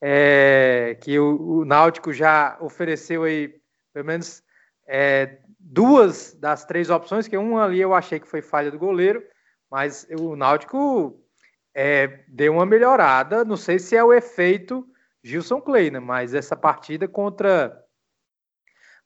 [0.00, 3.54] É, que o, o Náutico já ofereceu aí,
[3.92, 4.42] pelo menos,
[4.86, 9.22] é, duas das três opções, que uma ali eu achei que foi falha do goleiro,
[9.70, 11.18] mas o Náutico
[11.74, 13.44] é, deu uma melhorada.
[13.44, 14.86] Não sei se é o efeito
[15.22, 17.82] Gilson Kleina, mas essa partida contra,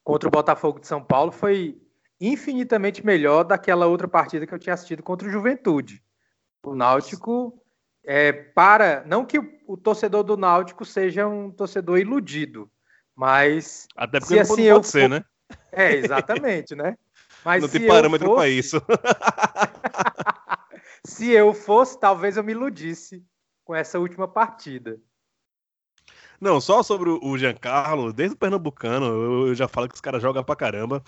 [0.03, 1.81] contra o Botafogo de São Paulo foi
[2.21, 6.03] infinitamente melhor daquela outra partida que eu tinha assistido contra o Juventude.
[6.65, 7.63] O Náutico
[8.05, 9.05] é, para.
[9.05, 12.71] Não que o, o torcedor do Náutico seja um torcedor iludido,
[13.15, 13.87] mas.
[13.97, 15.25] Até porque se, assim, não pode eu, ser, né?
[15.77, 16.97] É, exatamente, né?
[17.45, 18.37] Mas não tem parâmetro fosse...
[18.37, 18.81] para isso.
[21.05, 23.23] se eu fosse, talvez eu me iludisse
[23.63, 24.99] com essa última partida.
[26.41, 30.43] Não, só sobre o Giancarlo, desde o Pernambucano, eu, já falo que os caras jogam
[30.43, 31.05] pra caramba.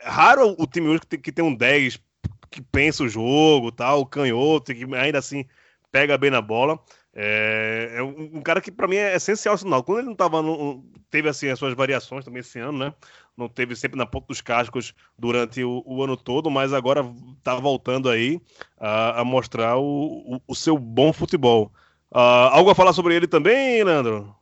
[0.00, 2.02] Raro o time hoje que tem, que tem um 10
[2.50, 5.46] que pensa o jogo, tal, o canhoto, que ainda assim
[5.92, 6.80] pega bem na bola.
[7.14, 9.82] É, é um, um, cara que para mim é essencial sinal.
[9.82, 12.94] Quando ele não tava no, teve assim as suas variações também esse ano, né?
[13.36, 17.04] Não teve sempre na ponta dos cascos durante o, o ano todo, mas agora
[17.42, 18.40] tá voltando aí
[18.78, 21.72] a, a mostrar o, o, o, seu bom futebol.
[22.10, 24.34] Uh, algo a falar sobre ele também, Leandro?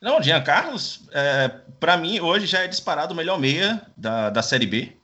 [0.00, 4.42] Não, Jean Carlos, é, para mim, hoje já é disparado o melhor meia da, da
[4.42, 4.96] Série B.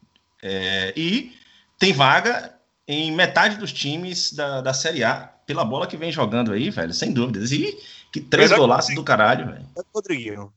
[0.42, 1.35] É, e
[1.79, 2.55] tem vaga
[2.88, 6.92] em metade dos times da, da Série A pela bola que vem jogando aí, velho,
[6.92, 7.52] sem dúvidas.
[7.52, 7.78] E
[8.12, 9.66] que três golaços do caralho, velho.
[9.78, 10.52] É Rodriguinho.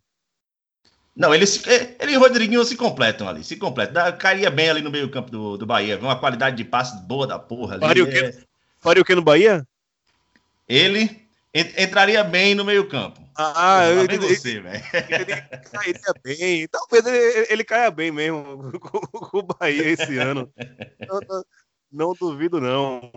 [1.15, 1.62] Não, eles,
[1.99, 3.93] ele e o Rodriguinho se completam ali, se completam.
[3.93, 7.28] Da, cairia bem ali no meio campo do, do Bahia, uma qualidade de passe boa
[7.28, 7.75] da porra.
[7.75, 8.43] Ali, faria, o que, é...
[8.80, 9.67] faria o que no Bahia?
[10.67, 13.19] Ele entraria bem no meio campo.
[13.36, 14.36] Ah, eu entendi.
[14.36, 14.84] Você, velho.
[14.93, 15.25] Ele
[15.71, 16.67] cairia bem.
[16.67, 20.52] Talvez ele, ele caia bem mesmo com, com o Bahia esse ano.
[21.08, 21.43] Não, não,
[21.91, 23.12] não duvido, não.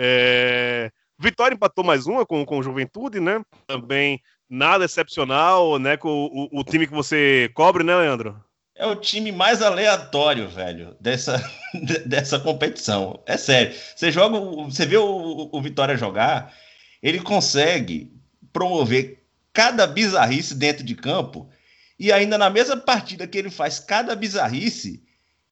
[0.00, 0.90] É...
[1.18, 3.42] Vitória empatou mais uma com, com Juventude, né?
[3.66, 5.96] Também nada excepcional, né?
[5.96, 8.40] Com o, o, time que você cobre, né, Leandro?
[8.76, 11.42] É o time mais aleatório, velho, dessa,
[12.06, 13.20] dessa competição.
[13.26, 13.74] É sério.
[13.96, 16.54] Você joga, você vê o, o Vitória jogar,
[17.02, 18.12] ele consegue
[18.52, 21.50] promover cada bizarrice dentro de campo
[21.98, 25.02] e ainda na mesma partida que ele faz cada bizarrice,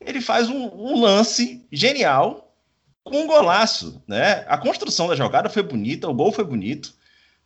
[0.01, 2.46] ele faz um, um lance genial
[3.15, 4.45] um golaço, né?
[4.49, 6.95] A construção da jogada foi bonita, o gol foi bonito,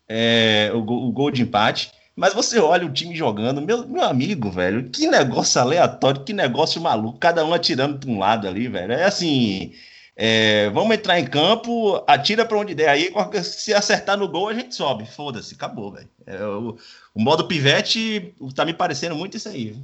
[0.09, 4.03] é, o, gol, o, gol, de empate, Mas você olha o time jogando, meu, meu
[4.05, 8.69] amigo, velho, que negócio aleatório, que negócio maluco, cada um atirando para um lado ali,
[8.69, 8.93] velho.
[8.93, 9.73] É assim,
[10.23, 12.91] é, vamos entrar em campo, atira para onde der.
[12.91, 13.11] Aí,
[13.43, 15.07] se acertar no gol, a gente sobe.
[15.07, 16.11] Foda-se, acabou, velho.
[16.27, 16.77] É, o,
[17.15, 19.77] o, modo pivete tá me parecendo muito isso aí.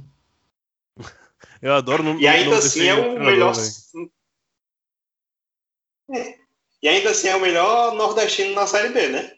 [1.59, 3.55] Eu adoro no, E ainda assim é o melhor.
[6.81, 9.31] E ainda assim é o melhor nordestino na Série B, né?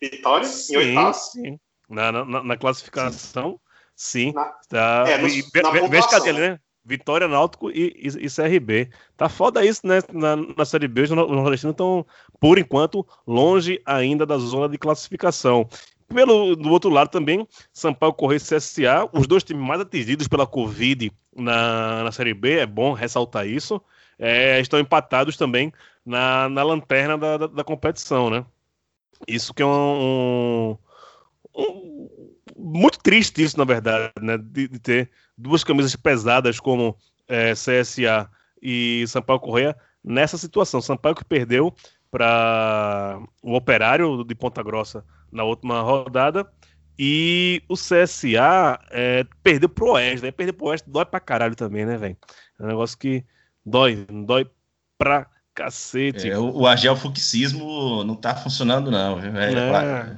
[0.00, 1.14] Vitória sim, em oitavo.
[1.14, 1.58] Sim.
[1.88, 3.60] Na, na, na classificação,
[3.96, 4.32] sim.
[4.32, 5.42] Na, tá, é, no, e,
[6.08, 6.58] cadê, né?
[6.84, 8.90] Vitória, Náutico e, e, e, CRB.
[9.16, 9.98] Tá foda isso, né?
[10.12, 12.06] Na, na Série B, os nordestinos estão,
[12.40, 15.68] por enquanto, longe ainda da zona de classificação.
[16.08, 20.46] Pelo do outro lado também, Sampaio Correia e CSA, os dois times mais atingidos pela
[20.46, 23.80] Covid na, na Série B, é bom ressaltar isso,
[24.20, 25.72] é, estão empatados também
[26.04, 28.44] na, na lanterna da, da, da competição, né?
[29.26, 30.78] Isso que é um, um,
[31.56, 32.08] um,
[32.56, 34.36] muito triste isso, na verdade, né?
[34.36, 36.94] De, de ter duas camisas pesadas como
[37.26, 38.30] é, CSA
[38.62, 40.82] e Sampaio Correia nessa situação.
[40.82, 41.74] Sampaio que perdeu
[42.10, 45.02] para o Operário de Ponta Grossa
[45.32, 46.46] na última rodada.
[46.98, 50.30] E o CSA é, perdeu pro Oeste, né?
[50.30, 52.16] Perder pro Oeste dói pra caralho também, né, velho?
[52.58, 53.24] É um negócio que
[53.64, 54.46] dói, dói
[54.98, 56.30] pra cacete.
[56.30, 59.36] É, o, o Agel Fuxismo não tá funcionando, não, viu?
[59.36, 60.16] É, é.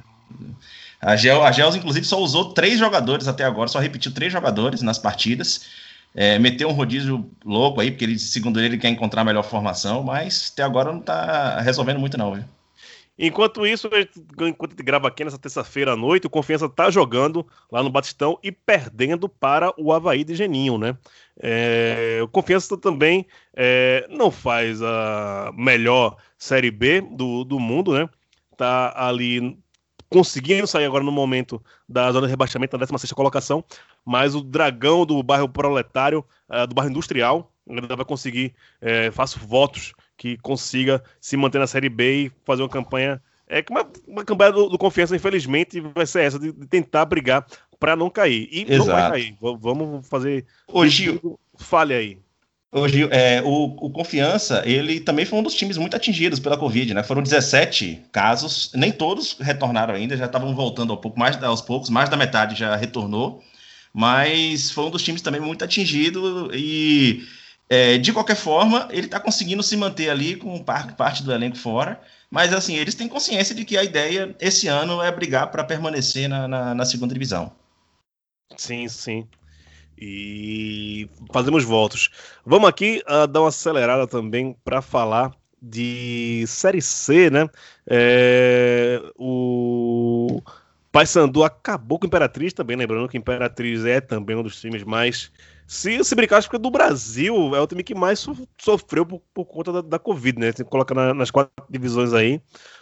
[1.03, 4.81] A Gel, a Gels, inclusive, só usou três jogadores até agora, só repetiu três jogadores
[4.81, 5.65] nas partidas.
[6.15, 10.03] É, meteu um rodízio louco aí, porque ele, segundo ele, quer encontrar a melhor formação,
[10.03, 12.43] mas até agora não tá resolvendo muito, não, viu?
[13.17, 13.87] Enquanto isso,
[14.41, 18.51] enquanto grava aqui nessa terça-feira à noite, o Confiança tá jogando lá no Batistão e
[18.51, 20.97] perdendo para o Havaí de Geninho, né?
[21.39, 28.09] É, o Confiança também é, não faz a melhor Série B do, do mundo, né?
[28.57, 29.59] Tá ali
[30.09, 33.63] conseguindo sair agora no momento da zona de rebaixamento, na 16 colocação,
[34.05, 39.39] mas o dragão do bairro proletário, uh, do bairro industrial, ainda vai conseguir, é, faço
[39.39, 43.21] votos que consiga se manter na Série B e fazer uma campanha.
[43.47, 47.05] É que uma, uma campanha do, do, confiança, infelizmente, vai ser essa, de, de tentar
[47.05, 47.45] brigar
[47.79, 48.47] para não cair.
[48.51, 48.77] E Exato.
[48.77, 49.31] não vai cair.
[49.33, 50.45] V vamos fazer.
[50.67, 51.19] Hoje.
[51.57, 52.17] Fale aí.
[52.75, 56.91] Hoje, é, o, o, Confiança, ele também foi um dos times muito atingidos pela Covid,
[56.95, 57.03] né?
[57.03, 61.91] Foram 17 casos, nem todos retornaram ainda, já estavam voltando ao pouco, mais aos poucos,
[61.91, 63.43] mais da metade já retornou,
[63.93, 67.23] mas foi um dos times também muito atingido e
[67.73, 71.99] é, de qualquer forma, ele está conseguindo se manter ali com parte do elenco fora.
[72.29, 76.29] Mas assim, eles têm consciência de que a ideia esse ano é brigar para permanecer
[76.29, 77.51] na, na, na, segunda divisão.
[78.55, 79.27] Sim, sim.
[79.97, 82.11] E fazemos votos.
[82.45, 87.49] Vamos aqui uh, dar uma acelerada também para falar de Série C, né?
[87.87, 90.43] É, o
[90.91, 95.31] Paysandu acabou com o Imperatriz também, lembrando que Imperatriz é também um dos times mais
[95.73, 98.23] se, se brincar, acho que do Brasil é o time que mais
[98.59, 100.51] sofreu por, por conta da, da Covid, né?
[100.51, 102.39] Você coloca na, nas quatro divisões aí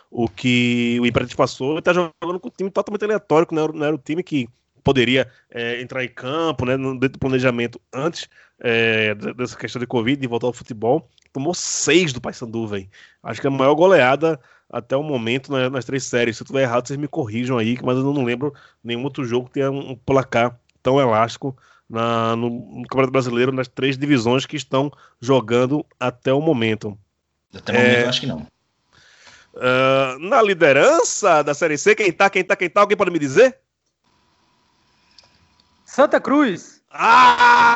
[0.09, 3.63] o que o Imperatriz passou e tá jogando com um time totalmente aleatório, que não
[3.63, 4.49] era, não era o time que
[4.83, 8.27] poderia é, entrar em campo, né, dentro do planejamento antes
[8.59, 11.09] é, dessa questão de Covid, de voltar ao futebol.
[11.31, 12.89] Tomou seis do Paysandu, velho.
[13.23, 14.37] Acho que é a maior goleada
[14.69, 16.35] até o momento nas, nas três séries.
[16.35, 19.47] Se eu estiver errado, vocês me corrijam aí, mas eu não lembro nenhum outro jogo
[19.47, 21.55] que tenha um placar tão elástico
[21.91, 24.89] na, no, no, Campeonato Brasileiro nas três divisões que estão
[25.19, 26.97] jogando até o momento.
[27.53, 28.47] Até o momento, é, acho que não.
[29.53, 32.79] Uh, na liderança da Série C, quem tá, quem tá, quem tá?
[32.79, 33.57] Alguém pode me dizer?
[35.83, 36.81] Santa Cruz.
[36.89, 37.75] Ah,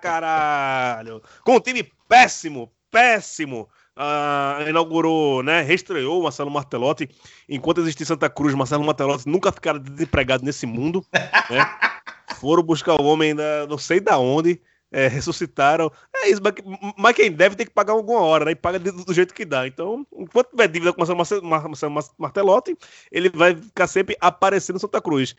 [0.00, 1.20] caralho!
[1.42, 3.68] Com um time péssimo, péssimo.
[3.96, 7.08] Uh, inaugurou, né, reestreou o Marcelo Martelotti.
[7.48, 11.04] Enquanto existir Santa Cruz, Marcelo Martelotti nunca ficará desempregado nesse mundo.
[11.12, 11.58] Né?
[12.34, 14.60] foram buscar o homem da, não sei da onde,
[14.94, 15.90] é, ressuscitaram.
[16.14, 16.54] É isso, mas,
[16.96, 18.52] mas, quem deve tem que pagar alguma hora, né?
[18.52, 19.66] E paga do, do jeito que dá.
[19.66, 22.76] Então, enquanto tiver dívida com Marcelo, Marcelo Martelotti,
[23.10, 25.34] ele vai ficar sempre aparecendo em Santa Cruz.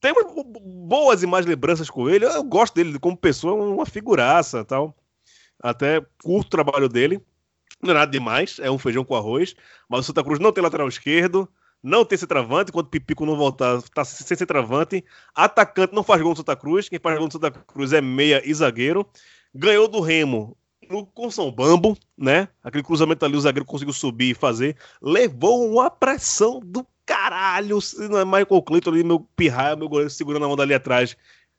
[0.00, 0.24] Temos
[0.62, 2.24] boas e mais lembranças com ele.
[2.24, 4.96] Eu gosto dele como pessoa, é uma figuraça tal.
[5.60, 7.20] Até curto o trabalho dele.
[7.82, 9.54] Não é nada demais, é um feijão com arroz.
[9.88, 11.48] Mas o Santa Cruz não tem lateral esquerdo
[11.82, 15.04] não tem centroavante, enquanto Pipico não voltar, tá sem centroavante.
[15.34, 18.40] Atacante não faz gol no Santa Cruz, quem faz gol no Santa Cruz é meia
[18.44, 19.06] e zagueiro.
[19.54, 20.56] Ganhou do Remo
[20.88, 22.48] no, com São Bambo, né?
[22.62, 24.76] Aquele cruzamento ali, o zagueiro conseguiu subir e fazer.
[25.00, 27.80] Levou uma pressão do caralho.
[27.80, 31.16] Se não é Michael Clayton ali, meu pirraia, meu goleiro segurando a onda ali atrás.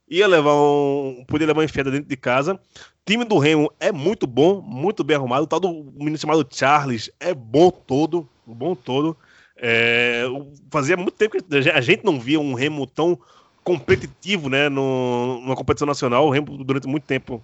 [0.09, 1.25] Ia levar um.
[1.27, 2.59] Podia levar uma enfiada dentro de casa.
[3.05, 5.43] Time do Remo é muito bom, muito bem arrumado.
[5.43, 9.17] O tal do menino chamado Charles é bom todo, bom todo.
[9.65, 10.25] É,
[10.69, 13.17] fazia muito tempo que a gente não via um Remo tão
[13.63, 16.27] competitivo, né, no, numa competição nacional.
[16.27, 17.41] O Remo durante muito tempo,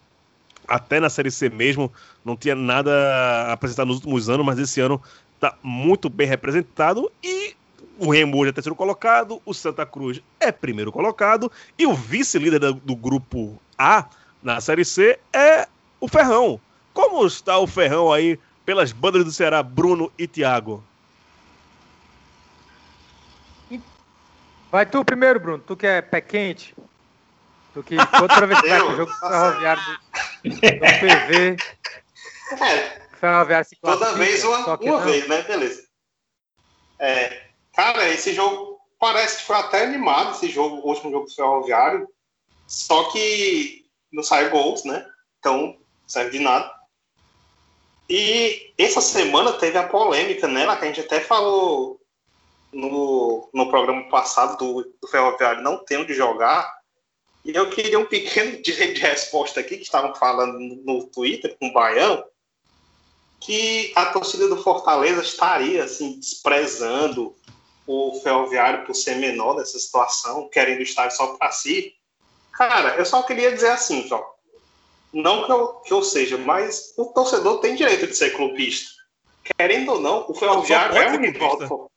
[0.68, 1.90] até na Série C mesmo,
[2.26, 2.92] não tinha nada
[3.48, 5.02] a apresentar nos últimos anos, mas esse ano
[5.36, 7.56] está muito bem representado e
[7.98, 12.60] o Remo hoje é terceiro colocado, o Santa Cruz é primeiro colocado e o vice-líder
[12.60, 14.10] do, do grupo A
[14.44, 15.70] na Série C é
[16.02, 16.60] o Ferrão.
[16.94, 20.84] Como está o Ferrão aí pelas bandas do Ceará, Bruno e Thiago?
[24.72, 25.64] Vai tu primeiro, Bruno.
[25.66, 26.76] Tu que é pé quente.
[27.74, 31.58] Tu que outra vez que vai pro jogo ferroviário do, do PV.
[32.62, 35.00] É, Ferroviário se toda vez uma, uma não.
[35.02, 35.42] vez, né?
[35.44, 35.84] Beleza.
[37.00, 41.34] É, cara, esse jogo parece que foi até animado, esse jogo, o último jogo do
[41.34, 42.08] Ferroviário.
[42.68, 45.06] Só que não saiu gols, né?
[45.40, 46.72] Então, não serve de nada.
[48.08, 50.66] E essa semana teve a polêmica, né?
[50.78, 51.99] Que a gente até falou
[52.72, 56.80] no, no programa passado do, do Ferroviário não tem onde jogar.
[57.44, 61.68] E eu queria um pequeno direito de resposta aqui, que estavam falando no, Twitter com
[61.68, 62.24] o Baião,
[63.40, 67.36] que a torcida do Fortaleza estaria assim, desprezando
[67.88, 71.94] o Ferroviário por ser menor nessa situação, querendo estar só para si.
[72.52, 74.22] Cara, eu só queria dizer assim, ó,
[75.14, 78.92] não que eu, que eu seja, mas o torcedor tem direito de ser clubista.
[79.58, 81.90] Querendo ou não, o Ferroviário é um rival do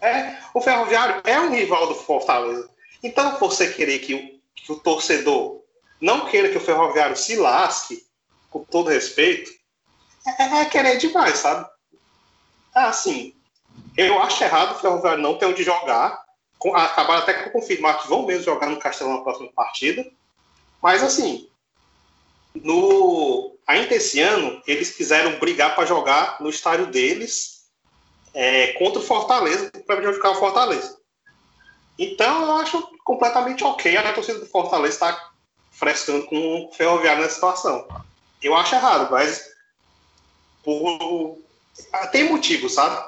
[0.00, 2.68] é, o Ferroviário é um rival do Fortaleza.
[3.02, 5.62] Então, você querer que o, que o torcedor
[6.00, 8.06] não queira que o Ferroviário se lasque,
[8.50, 9.50] com todo respeito,
[10.26, 11.68] é, é querer demais, sabe?
[12.74, 13.34] É assim,
[13.96, 16.22] eu acho errado o Ferroviário não ter onde jogar.
[16.58, 20.08] Com- Acabaram até com confirmar que vão mesmo jogar no Castelão na próxima partida.
[20.82, 21.48] Mas assim,
[22.54, 27.57] no ainda esse ano, eles quiseram brigar para jogar no estádio deles
[28.38, 30.96] é, contra o Fortaleza, para prejudicar o Fortaleza.
[31.98, 35.32] Então, eu acho completamente ok a torcida do Fortaleza estar
[35.72, 37.88] frescando com o Ferroviário nessa situação.
[38.40, 39.44] Eu acho errado, mas
[40.62, 41.36] por...
[42.12, 43.04] tem motivo, sabe?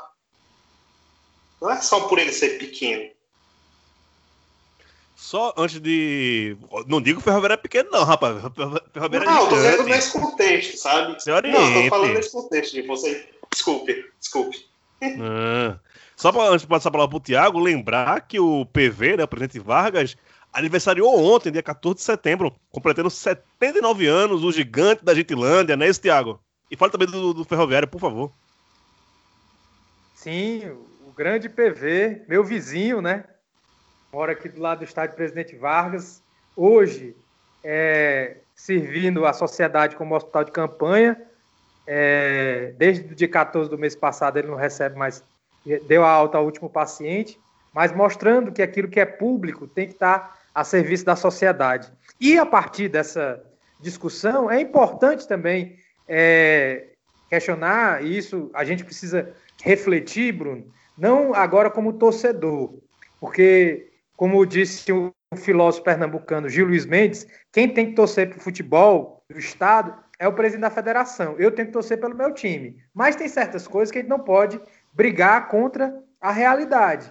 [1.63, 3.09] Não é só por ele ser pequeno.
[5.15, 6.57] Só antes de.
[6.89, 8.37] Não digo que o Ferroviário é pequeno, não, rapaz.
[8.93, 11.23] Ferroviário Não, é eu tô dizendo nesse contexto, sabe?
[11.23, 13.29] Se Não, tô falando nesse contexto de você.
[13.53, 14.70] Desculpe, desculpe.
[15.03, 15.79] Ah.
[16.17, 19.29] Só pra, antes de passar a palavra pro Thiago, lembrar que o PV, né, o
[19.29, 20.17] presidente Vargas,
[20.53, 26.01] aniversariou ontem, dia 14 de setembro, completando 79 anos, o gigante da Gentilândia, né, esse
[26.01, 26.39] Thiago?
[26.71, 28.31] E fala também do, do Ferroviário, por favor.
[30.15, 30.67] Sim,
[31.07, 33.25] o grande PV, meu vizinho, né?
[34.13, 36.23] Mora aqui do lado do estádio Presidente Vargas.
[36.55, 37.17] Hoje,
[37.65, 41.30] é, servindo a sociedade como hospital de campanha.
[41.93, 45.25] É, desde o dia 14 do mês passado, ele não recebe mais,
[45.89, 47.37] deu a alta ao último paciente,
[47.75, 51.93] mas mostrando que aquilo que é público tem que estar a serviço da sociedade.
[52.21, 53.43] E a partir dessa
[53.81, 56.91] discussão, é importante também é,
[57.29, 62.73] questionar isso, a gente precisa refletir, Bruno, não agora como torcedor,
[63.19, 68.41] porque, como disse o filósofo pernambucano Gil Luiz Mendes, quem tem que torcer para o
[68.41, 71.35] futebol do Estado é o presidente da federação.
[71.39, 72.77] Eu tenho que torcer pelo meu time.
[72.93, 74.61] Mas tem certas coisas que a gente não pode
[74.93, 77.11] brigar contra a realidade.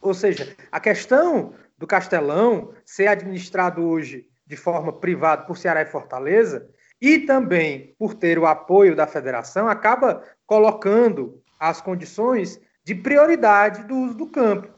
[0.00, 5.86] Ou seja, a questão do Castelão ser administrado hoje de forma privada por Ceará e
[5.86, 6.66] Fortaleza
[6.98, 13.94] e também por ter o apoio da federação acaba colocando as condições de prioridade do
[13.94, 14.68] uso do campo.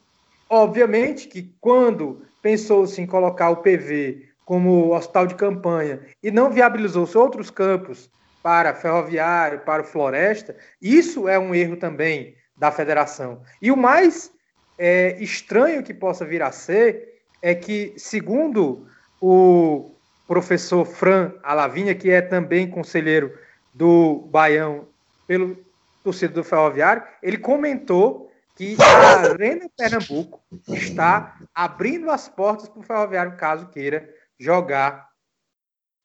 [0.51, 7.17] Obviamente que quando pensou-se em colocar o PV como hospital de campanha e não viabilizou-se
[7.17, 8.11] outros campos
[8.43, 13.41] para ferroviário, para o floresta, isso é um erro também da federação.
[13.61, 14.31] E o mais
[14.79, 18.87] é, estranho que possa vir a ser é que, segundo
[19.21, 19.95] o
[20.27, 23.37] professor Fran Alavinha, que é também conselheiro
[23.73, 24.87] do Baião
[25.27, 25.57] pelo
[26.03, 32.85] torcedor do Ferroviário, ele comentou que a Arena Pernambuco está abrindo as portas para o
[32.85, 35.09] Ferroviário, caso queira jogar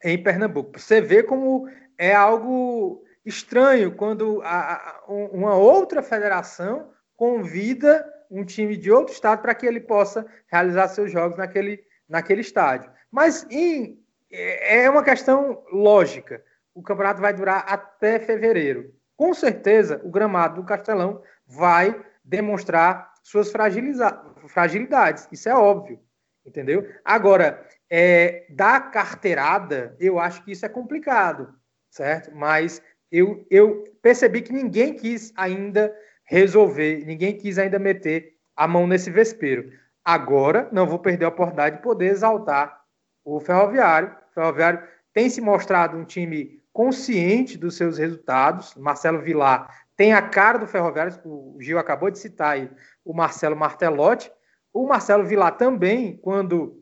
[0.03, 0.80] em Pernambuco.
[0.80, 8.77] Você vê como é algo estranho quando a, a, uma outra federação convida um time
[8.77, 12.91] de outro estado para que ele possa realizar seus jogos naquele, naquele estádio.
[13.11, 13.99] Mas em,
[14.32, 16.43] é uma questão lógica.
[16.73, 18.93] O campeonato vai durar até fevereiro.
[19.17, 25.27] Com certeza, o gramado do Castelão vai demonstrar suas fragilidades.
[25.32, 25.99] Isso é óbvio,
[26.45, 26.88] entendeu?
[27.03, 31.54] Agora, é, da carteirada, eu acho que isso é complicado,
[31.90, 32.36] certo?
[32.36, 32.82] Mas
[33.12, 39.10] eu, eu percebi que ninguém quis ainda resolver, ninguém quis ainda meter a mão nesse
[39.10, 39.72] vespeiro.
[40.06, 42.80] Agora, não vou perder a oportunidade de poder exaltar
[43.26, 44.16] o Ferroviário.
[44.32, 44.84] O Ferroviário
[45.14, 48.76] tem se mostrado um time consciente dos seus resultados.
[48.76, 52.72] Marcelo Vilar tem a cara do Ferroviário, o Gil acabou de citar aí
[53.04, 54.32] o Marcelo Martelotti.
[54.72, 56.78] O Marcelo Vilar também, quando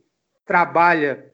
[0.48, 1.32] trabalha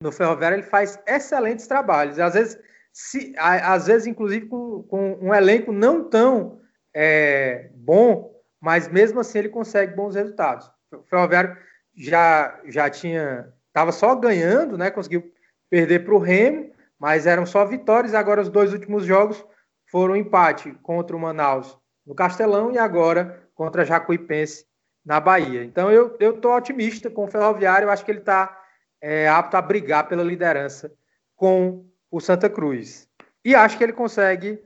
[0.00, 2.20] no Ferroviário, ele faz excelentes trabalhos.
[2.20, 2.58] Às vezes,
[2.92, 6.60] se, às vezes inclusive, com, com um elenco não tão
[6.94, 8.30] é, bom,
[8.60, 10.70] mas mesmo assim ele consegue bons resultados.
[10.92, 11.56] O Ferroviário
[11.96, 13.52] já, já tinha.
[13.68, 14.90] Estava só ganhando, né?
[14.90, 15.32] Conseguiu
[15.70, 18.14] perder para o Remo, mas eram só vitórias.
[18.14, 19.42] Agora, os dois últimos jogos
[19.90, 24.66] foram empate contra o Manaus no Castelão e agora contra a Jacuipense
[25.04, 25.64] na Bahia.
[25.64, 27.86] Então, eu estou otimista com o Ferroviário.
[27.86, 28.62] Eu acho que ele está
[29.00, 30.92] é, apto a brigar pela liderança
[31.36, 33.08] com o Santa Cruz.
[33.44, 34.62] E acho que ele consegue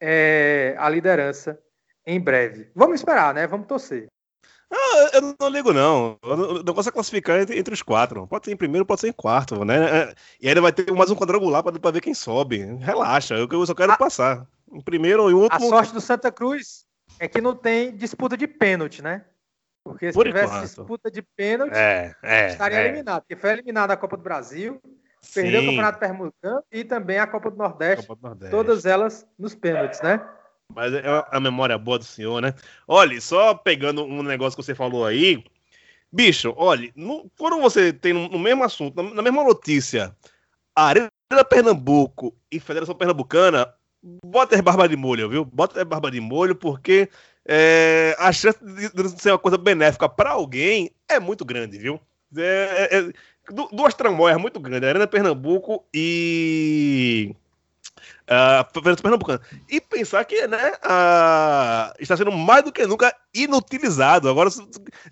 [0.00, 1.58] é, a liderança
[2.06, 2.70] em breve.
[2.74, 3.46] Vamos esperar, né?
[3.46, 4.08] Vamos torcer.
[4.72, 6.16] Ah, eu não ligo, não.
[6.22, 8.26] O negócio é classificar entre, entre, os quatro.
[8.28, 10.12] Pode ser em primeiro, pode ser em quarto, né?
[10.40, 12.58] E ainda vai ter mais um quadrangular para ver quem sobe.
[12.78, 14.46] Relaxa, eu, só quero a, passar.
[14.72, 15.66] Em primeiro e último.
[15.66, 16.86] A sorte do Santa Cruz
[17.18, 19.24] é que não tem disputa de pênalti, né?
[19.84, 20.62] Porque se Por tivesse enquanto.
[20.62, 22.88] disputa de pênalti, é, é, estaria é.
[22.88, 23.22] eliminado.
[23.22, 24.80] Porque foi eliminado da Copa do Brasil,
[25.20, 25.42] Sim.
[25.42, 28.50] perdeu o Campeonato Pernambucano e também a Copa do Nordeste, Copa do Nordeste.
[28.50, 30.20] Todas elas nos pênaltis, né?
[30.74, 32.54] Mas é a memória boa do senhor, né?
[32.86, 35.42] Olha, só pegando um negócio que você falou aí.
[36.12, 40.14] Bicho, olha, no, quando você tem no, no mesmo assunto, na, na, mesma notícia,
[40.74, 41.10] Arena
[41.48, 43.72] Pernambuco e Federação Pernambucana,
[44.24, 45.44] bota as barba de molho, viu?
[45.44, 47.08] Bota as barba de molho, porque
[47.46, 52.00] é, a chance de, de ser uma coisa benéfica para alguém é muito grande, viu?
[52.36, 53.12] É, é, é
[53.72, 57.34] duas tramóias muito grandes, Arena Pernambuco e
[58.30, 59.40] a Federação Pernambucana.
[59.68, 64.28] E pensar que né, a, está sendo mais do que nunca inutilizado.
[64.28, 64.48] Agora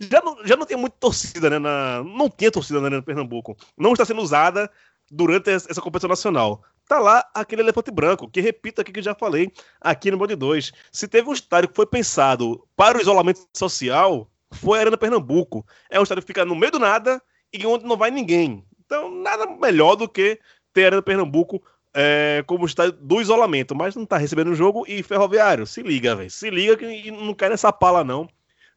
[0.01, 1.59] já não, já não tem muita torcida, né?
[1.59, 3.57] Na, não tinha torcida na Pernambuco.
[3.77, 4.71] Não está sendo usada
[5.11, 6.63] durante essa competição nacional.
[6.89, 10.73] Tá lá aquele elefante branco, que repito aqui que já falei aqui no Bode 2.
[10.91, 15.67] Se teve um estádio que foi pensado para o isolamento social, foi a Arena Pernambuco.
[15.91, 17.23] É um estádio que fica no meio do nada
[17.53, 18.65] e onde não vai ninguém.
[18.87, 20.41] Então, nada melhor do que
[20.73, 21.63] ter a Arena Pernambuco
[21.93, 24.85] é, como está do isolamento, mas não está recebendo o jogo.
[24.89, 26.31] E Ferroviário, se liga, velho.
[26.31, 28.27] Se liga que não quer nessa pala, não.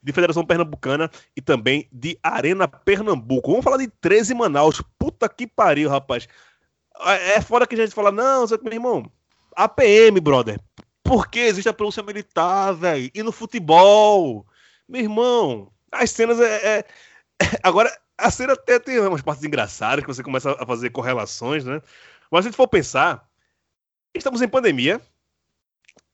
[0.03, 3.51] De Federação Pernambucana e também de Arena Pernambuco.
[3.51, 4.81] Vamos falar de 13 Manaus.
[4.99, 6.27] Puta que pariu, rapaz.
[7.05, 9.11] É, é fora que a gente fala, não, meu irmão,
[9.55, 10.59] APM, brother.
[11.03, 13.11] Por que existe a polícia militar, velho?
[13.13, 14.45] E no futebol?
[14.87, 16.85] Meu irmão, as cenas é, é...
[17.63, 21.81] Agora, a cena até tem umas partes engraçadas que você começa a fazer correlações, né?
[22.29, 23.27] Mas se a gente for pensar,
[24.13, 25.01] estamos em pandemia,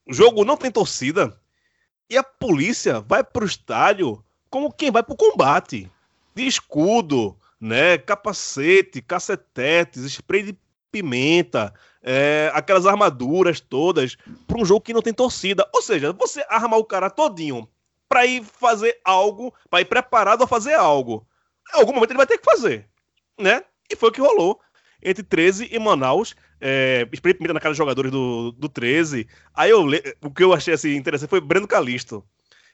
[0.07, 1.37] o jogo não tem torcida,
[2.09, 5.91] e a polícia vai pro estádio como quem vai pro combate.
[6.33, 7.97] De escudo, né?
[7.97, 10.57] Capacete, cacetetes, spray de
[10.91, 15.67] pimenta, é, aquelas armaduras todas, para um jogo que não tem torcida.
[15.73, 17.67] Ou seja, você armar o cara todinho
[18.07, 21.27] para ir fazer algo, para ir preparado a fazer algo.
[21.73, 22.87] Em algum momento ele vai ter que fazer,
[23.37, 23.63] né?
[23.89, 24.59] E foi o que rolou
[25.03, 26.35] entre 13 e Manaus.
[26.59, 29.27] É, experimenta na cara dos jogadores do, do 13.
[29.53, 29.85] Aí eu,
[30.23, 32.23] o que eu achei assim, interessante foi Breno Calisto.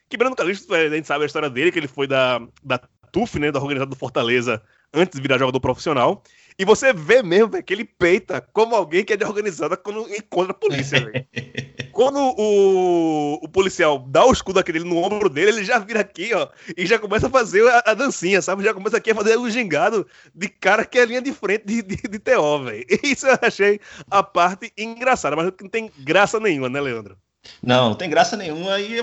[0.09, 2.79] Que Breno Calisto, é, a gente sabe a história dele, que ele foi da, da
[3.11, 4.61] TUF, né, da organização do Fortaleza,
[4.93, 6.23] antes de virar jogador profissional.
[6.57, 10.07] E você vê mesmo, véio, que ele peita como alguém que é de organizada quando
[10.13, 10.99] encontra a polícia,
[11.93, 16.33] Quando o, o policial dá o escudo aquele no ombro dele, ele já vira aqui,
[16.33, 18.63] ó, e já começa a fazer a, a dancinha, sabe?
[18.63, 21.83] Já começa aqui a fazer o gingado de cara que é linha de frente de,
[21.83, 22.83] de, de TO, velho.
[23.03, 23.79] Isso eu achei
[24.09, 27.15] a parte engraçada, mas não tem graça nenhuma, né, Leandro?
[27.61, 28.79] Não, não tem graça nenhuma.
[28.79, 28.99] E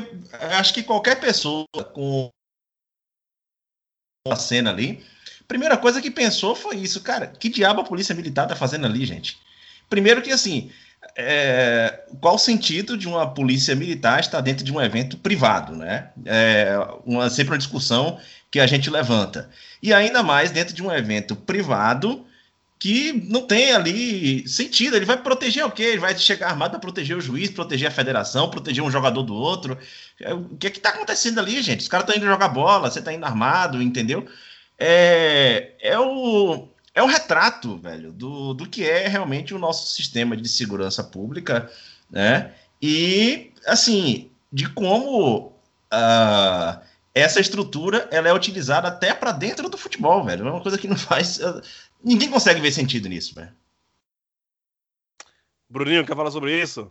[0.59, 2.29] acho que qualquer pessoa com
[4.29, 5.05] a cena ali
[5.51, 7.27] Primeira coisa que pensou foi isso, cara.
[7.27, 9.37] Que diabo a polícia militar tá fazendo ali, gente?
[9.89, 10.71] Primeiro que assim,
[11.17, 16.11] é, qual o sentido de uma polícia militar estar dentro de um evento privado, né?
[16.25, 19.51] É uma, sempre uma discussão que a gente levanta.
[19.83, 22.25] E ainda mais dentro de um evento privado
[22.79, 24.95] que não tem ali sentido.
[24.95, 25.83] Ele vai proteger o quê?
[25.83, 29.35] Ele vai chegar armado para proteger o juiz, proteger a federação, proteger um jogador do
[29.35, 29.77] outro.
[30.21, 31.81] É, o que é que tá acontecendo ali, gente?
[31.81, 34.29] Os caras estão indo jogar bola, você está indo armado, entendeu?
[34.81, 40.35] É, é, o, é o retrato, velho, do, do que é realmente o nosso sistema
[40.35, 41.71] de segurança pública,
[42.11, 42.55] né?
[42.81, 46.81] E, assim, de como uh,
[47.15, 50.49] essa estrutura ela é utilizada até para dentro do futebol, velho.
[50.49, 51.39] É uma coisa que não faz.
[51.39, 51.61] Uh,
[52.03, 53.55] ninguém consegue ver sentido nisso, velho.
[55.69, 56.91] Bruninho, quer falar sobre isso?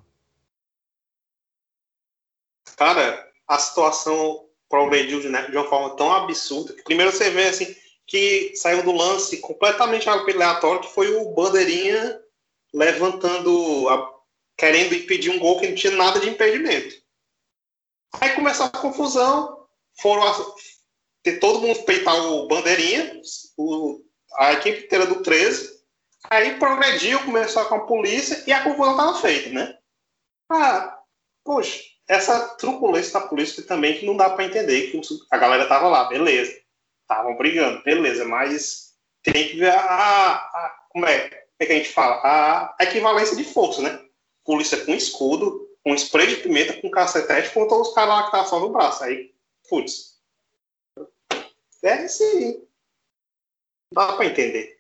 [2.78, 6.74] Cara, a situação progrediu de, né, de uma forma tão absurda.
[6.74, 12.20] Que primeiro você vê assim que saiu do lance completamente aleatório, que foi o Bandeirinha
[12.74, 14.14] levantando, a,
[14.58, 16.96] querendo impedir um gol que não tinha nada de impedimento.
[18.20, 19.68] Aí começou a confusão,
[20.00, 20.56] foram a,
[21.22, 23.22] ter todo mundo peitar o Bandeirinha,
[23.58, 24.04] o,
[24.38, 25.80] a equipe inteira do 13,
[26.30, 29.78] aí progrediu, começou com a polícia e a confusão estava feita, né?
[30.50, 31.00] Ah,
[31.44, 35.00] poxa, essa truculência da polícia também que não dá para entender que
[35.30, 36.60] a galera tava lá, beleza.
[37.04, 41.90] Estavam brigando, beleza, mas tem que ver a, a como é, é que a gente
[41.90, 44.04] fala, a, a equivalência de força, né?
[44.44, 48.48] Polícia com escudo, com spray de pimenta, com cacetete, contra os caras lá que estavam
[48.48, 49.04] só no braço.
[49.04, 49.32] Aí,
[49.70, 50.20] putz.
[51.84, 52.66] É sim.
[53.94, 54.80] Dá para entender.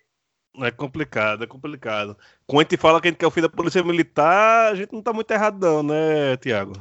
[0.58, 2.18] É complicado, é complicado.
[2.48, 4.92] Quando a gente fala que a gente quer o fim da polícia militar, a gente
[4.92, 6.74] não tá muito errado, não, né, Tiago?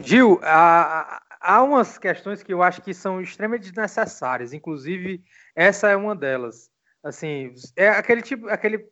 [0.00, 4.52] Gil, há, há umas questões que eu acho que são extremamente desnecessárias.
[4.52, 5.24] Inclusive,
[5.56, 6.70] essa é uma delas.
[7.02, 8.88] Assim, é aquele tipo, aquele,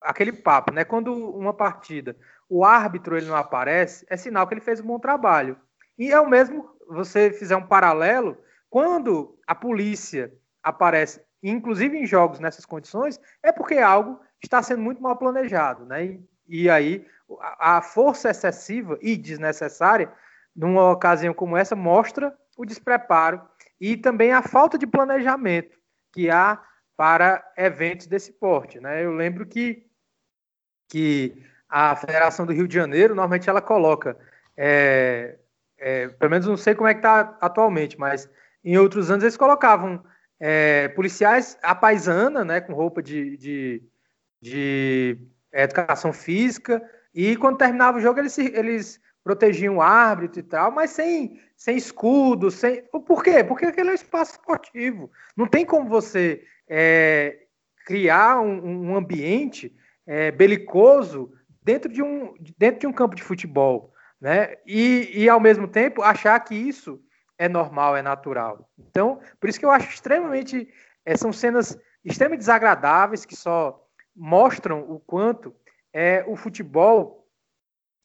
[0.00, 0.84] aquele papo, né?
[0.84, 2.16] Quando uma partida,
[2.48, 5.58] o árbitro ele não aparece, é sinal que ele fez um bom trabalho.
[5.98, 8.38] E é o mesmo, você fizer um paralelo,
[8.70, 15.02] quando a polícia aparece, inclusive em jogos nessas condições, é porque algo está sendo muito
[15.02, 16.06] mal planejado, né?
[16.06, 17.06] E, e aí
[17.58, 20.12] a força excessiva e desnecessária
[20.54, 23.40] numa ocasião como essa, mostra o despreparo
[23.80, 25.78] e também a falta de planejamento
[26.12, 26.62] que há
[26.96, 28.78] para eventos desse porte.
[28.78, 29.04] Né?
[29.04, 29.86] Eu lembro que,
[30.88, 34.16] que a Federação do Rio de Janeiro, normalmente ela coloca,
[34.56, 35.38] é,
[35.78, 38.30] é, pelo menos não sei como é que está atualmente, mas
[38.62, 40.04] em outros anos eles colocavam
[40.38, 43.82] é, policiais à paisana, né, com roupa de, de,
[44.40, 45.18] de
[45.50, 46.82] educação física,
[47.14, 51.76] e quando terminava o jogo eles, eles protegiam o árbitro e tal, mas sem, sem
[51.76, 52.82] escudo, sem.
[52.82, 53.44] Por quê?
[53.44, 55.10] Porque aquele é um espaço esportivo.
[55.36, 57.44] Não tem como você é,
[57.86, 59.74] criar um, um ambiente
[60.06, 63.92] é, belicoso dentro de, um, dentro de um campo de futebol.
[64.20, 64.56] Né?
[64.66, 67.00] E, e, ao mesmo tempo, achar que isso
[67.38, 68.68] é normal, é natural.
[68.78, 70.68] Então, por isso que eu acho extremamente.
[71.04, 75.52] É, são cenas extremamente desagradáveis que só mostram o quanto
[75.92, 77.26] é, o futebol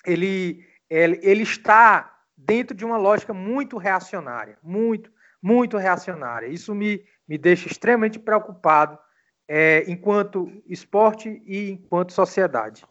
[0.06, 5.12] ele ele, ele está dentro de uma lógica muito reacionária, muito,
[5.42, 6.48] muito reacionária.
[6.48, 8.98] Isso me, me deixa extremamente preocupado
[9.48, 12.86] é, enquanto esporte e enquanto sociedade.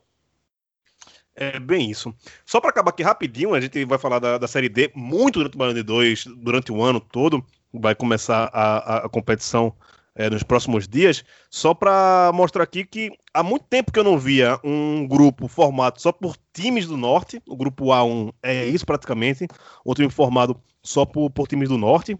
[1.34, 2.14] É bem isso.
[2.46, 5.58] Só para acabar aqui rapidinho, a gente vai falar da, da Série D muito durante
[5.58, 7.44] o de 2, durante o ano todo.
[7.72, 9.76] Vai começar a, a competição
[10.16, 14.18] é, nos próximos dias, só para mostrar aqui que há muito tempo que eu não
[14.18, 19.46] via um grupo formado só por times do Norte, o grupo A1 é isso praticamente,
[19.84, 22.18] um time formado só por, por times do Norte.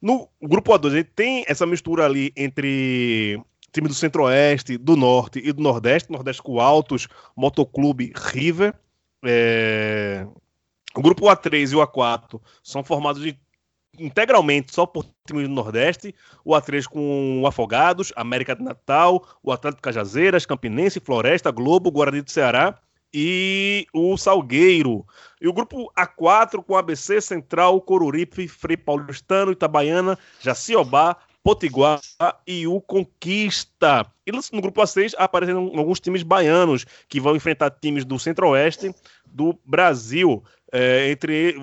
[0.00, 3.38] No grupo A2 ele tem essa mistura ali entre
[3.72, 8.74] time do Centro-Oeste, do Norte e do Nordeste, Nordeste com Altos, Motoclube River.
[9.24, 10.26] É...
[10.94, 13.38] O grupo A3 e o A4 são formados de
[13.98, 19.52] integralmente só por times do Nordeste, o A3 com o Afogados, América de Natal, o
[19.52, 22.78] Atlético Cajazeiras, Campinense, Floresta, Globo, Guarani do Ceará
[23.12, 25.06] e o Salgueiro.
[25.40, 32.00] E o grupo A4 com ABC, Central, Coruripe, Frei Paulistano, Itabaiana, Jaciobá, Potiguar
[32.46, 34.04] e o Conquista.
[34.26, 38.94] E no grupo A6 aparecem alguns times baianos que vão enfrentar times do Centro-Oeste
[39.24, 40.42] do Brasil.
[40.70, 41.56] É, entre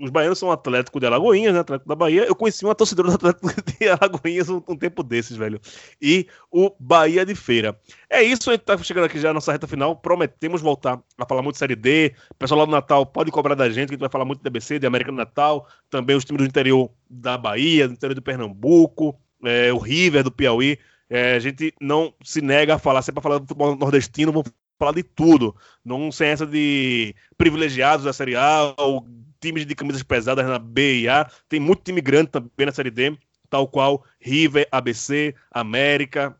[0.00, 1.60] os baianos são Atlético de Alagoinhas, né?
[1.60, 2.24] Atlético da Bahia.
[2.24, 3.46] Eu conheci uma torcedora do Atlético
[3.78, 5.60] de Alagoinhas um, um, tempo desses, velho.
[6.02, 7.78] E o Bahia de Feira.
[8.08, 9.94] É isso, a gente tá chegando aqui já na nossa reta final.
[9.94, 12.12] Prometemos voltar a falar muito de Série D.
[12.30, 14.40] O pessoal lá do Natal pode cobrar da gente, que a gente vai falar muito
[14.40, 15.68] de DBC, de América do Natal.
[15.88, 20.32] Também os times do interior da Bahia, do interior do Pernambuco, é, o River do
[20.32, 20.76] Piauí.
[21.08, 24.50] É, a gente não se nega a falar, sempre para falar do futebol nordestino, vamos
[24.80, 25.54] falar de tudo.
[25.84, 29.06] Não sem essa de privilegiados da Série A ou
[29.38, 31.30] times de camisas pesadas na B e A.
[31.48, 33.16] Tem muito time grande também na Série D,
[33.50, 36.34] tal qual River, ABC, América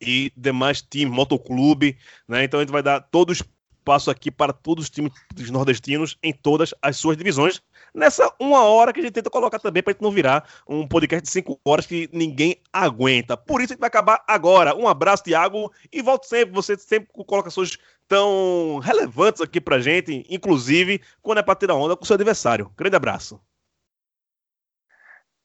[0.00, 1.96] e demais times, Motoclube.
[2.26, 2.44] Né?
[2.44, 5.12] Então a gente vai dar todo o espaço aqui para todos os times
[5.50, 7.62] nordestinos em todas as suas divisões
[7.98, 11.22] nessa uma hora que a gente tenta colocar também para gente não virar um podcast
[11.24, 13.36] de cinco horas que ninguém aguenta.
[13.36, 14.74] Por isso a gente vai acabar agora.
[14.74, 16.54] Um abraço, Thiago, e volto sempre.
[16.54, 17.76] Você sempre com colocações
[18.06, 22.72] tão relevantes aqui pra gente, inclusive quando é para tirar onda com seu adversário.
[22.76, 23.40] Grande abraço.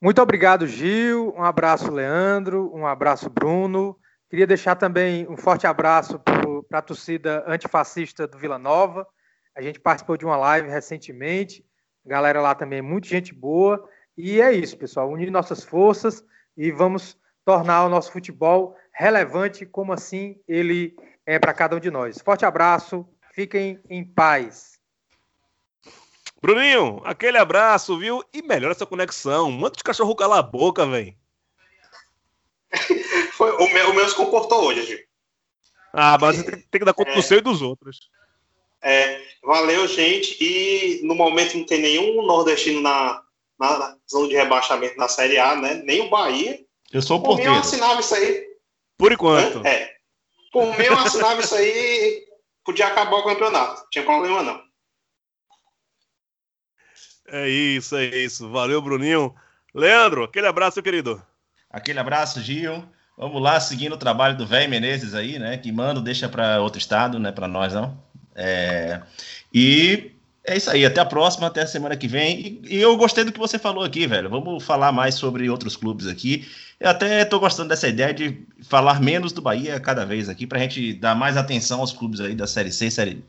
[0.01, 1.33] Muito obrigado, Gil.
[1.35, 2.69] Um abraço, Leandro.
[2.75, 3.97] Um abraço, Bruno.
[4.29, 9.07] Queria deixar também um forte abraço para a torcida antifascista do Vila Nova.
[9.55, 11.65] A gente participou de uma live recentemente
[12.05, 13.87] galera lá também é muito gente boa.
[14.17, 15.09] E é isso, pessoal.
[15.09, 16.23] Unir nossas forças
[16.55, 20.95] e vamos tornar o nosso futebol relevante, como assim ele
[21.25, 22.19] é para cada um de nós.
[22.19, 24.79] Forte abraço, fiquem em paz.
[26.41, 28.23] Bruninho, aquele abraço, viu?
[28.33, 29.49] E melhora essa conexão.
[29.49, 31.15] Manda os cachorro calar a boca, velho.
[33.33, 34.99] Foi, o, meu, o meu se comportou hoje, Gil.
[35.93, 38.09] Ah, mas você tem, tem que dar conta do seu e dos outros.
[38.83, 40.37] É, valeu, gente.
[40.43, 43.21] E no momento não tem nenhum nordestino na,
[43.59, 45.75] na zona de rebaixamento na Série A, né?
[45.85, 46.59] Nem o Bahia.
[46.91, 48.45] Eu sou o Por mim, eu assinava isso aí.
[48.97, 49.61] Por enquanto.
[49.61, 49.69] né?
[49.71, 49.93] É.
[50.51, 52.23] Por mim, eu assinava isso aí.
[52.63, 53.81] Podia acabar o campeonato.
[53.81, 54.61] Não tinha problema, não.
[57.27, 58.49] É isso, é isso.
[58.49, 59.33] Valeu, Bruninho.
[59.73, 61.25] Leandro, aquele abraço, meu querido.
[61.69, 62.83] Aquele abraço, Gil.
[63.17, 65.57] Vamos lá, seguindo o trabalho do velho Menezes aí, né?
[65.57, 67.31] Que manda, deixa para outro estado, né?
[67.31, 67.97] Para nós não.
[68.35, 69.01] É...
[69.53, 70.11] E
[70.43, 70.85] é isso aí.
[70.85, 72.39] Até a próxima, até a semana que vem.
[72.63, 74.29] E, e eu gostei do que você falou aqui, velho.
[74.29, 76.47] Vamos falar mais sobre outros clubes aqui.
[76.79, 80.59] Eu até tô gostando dessa ideia de falar menos do Bahia cada vez aqui, pra
[80.59, 83.23] gente dar mais atenção aos clubes aí da Série C, Série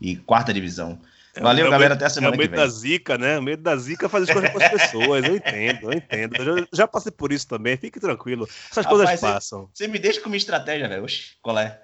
[0.00, 0.98] e quarta divisão.
[1.38, 1.90] Valeu, É o galera.
[1.90, 2.60] medo- Até a semana é o que medo vem.
[2.60, 3.38] da zica, né?
[3.38, 5.22] O medo da zica faz as coisas com as pessoas.
[5.24, 6.34] Eu entendo, eu entendo.
[6.36, 7.76] Eu já, já passei por isso também.
[7.76, 8.48] Fique tranquilo.
[8.70, 9.68] Essas Rapaz, coisas você- passam.
[9.72, 11.04] Você me deixa com minha estratégia, velho.
[11.04, 11.78] Oxi, qual é?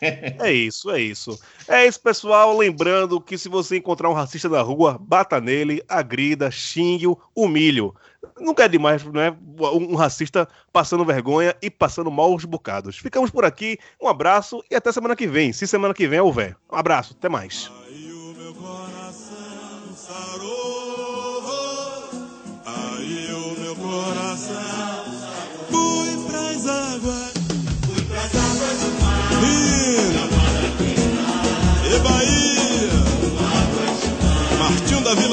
[0.00, 1.38] É isso, é isso.
[1.68, 2.56] É isso, pessoal.
[2.56, 7.94] Lembrando que se você encontrar um racista na rua, bata nele, agrida, xingue-o, humilhe-o.
[8.38, 9.36] Nunca é demais, né?
[9.58, 12.98] Um racista passando vergonha e passando maus bocados.
[12.98, 13.78] Ficamos por aqui.
[14.00, 15.52] Um abraço e até semana que vem.
[15.52, 16.56] Se semana que vem houver.
[16.70, 17.70] Um abraço, até mais.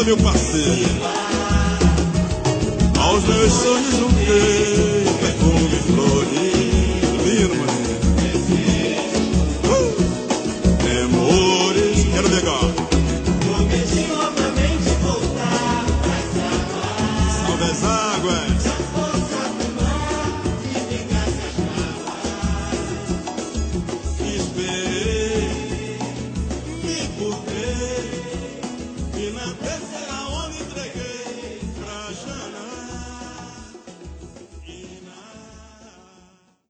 [0.03, 1.01] Meu parceiro.
[2.99, 5.10] Aos meus sonhos juntei perfume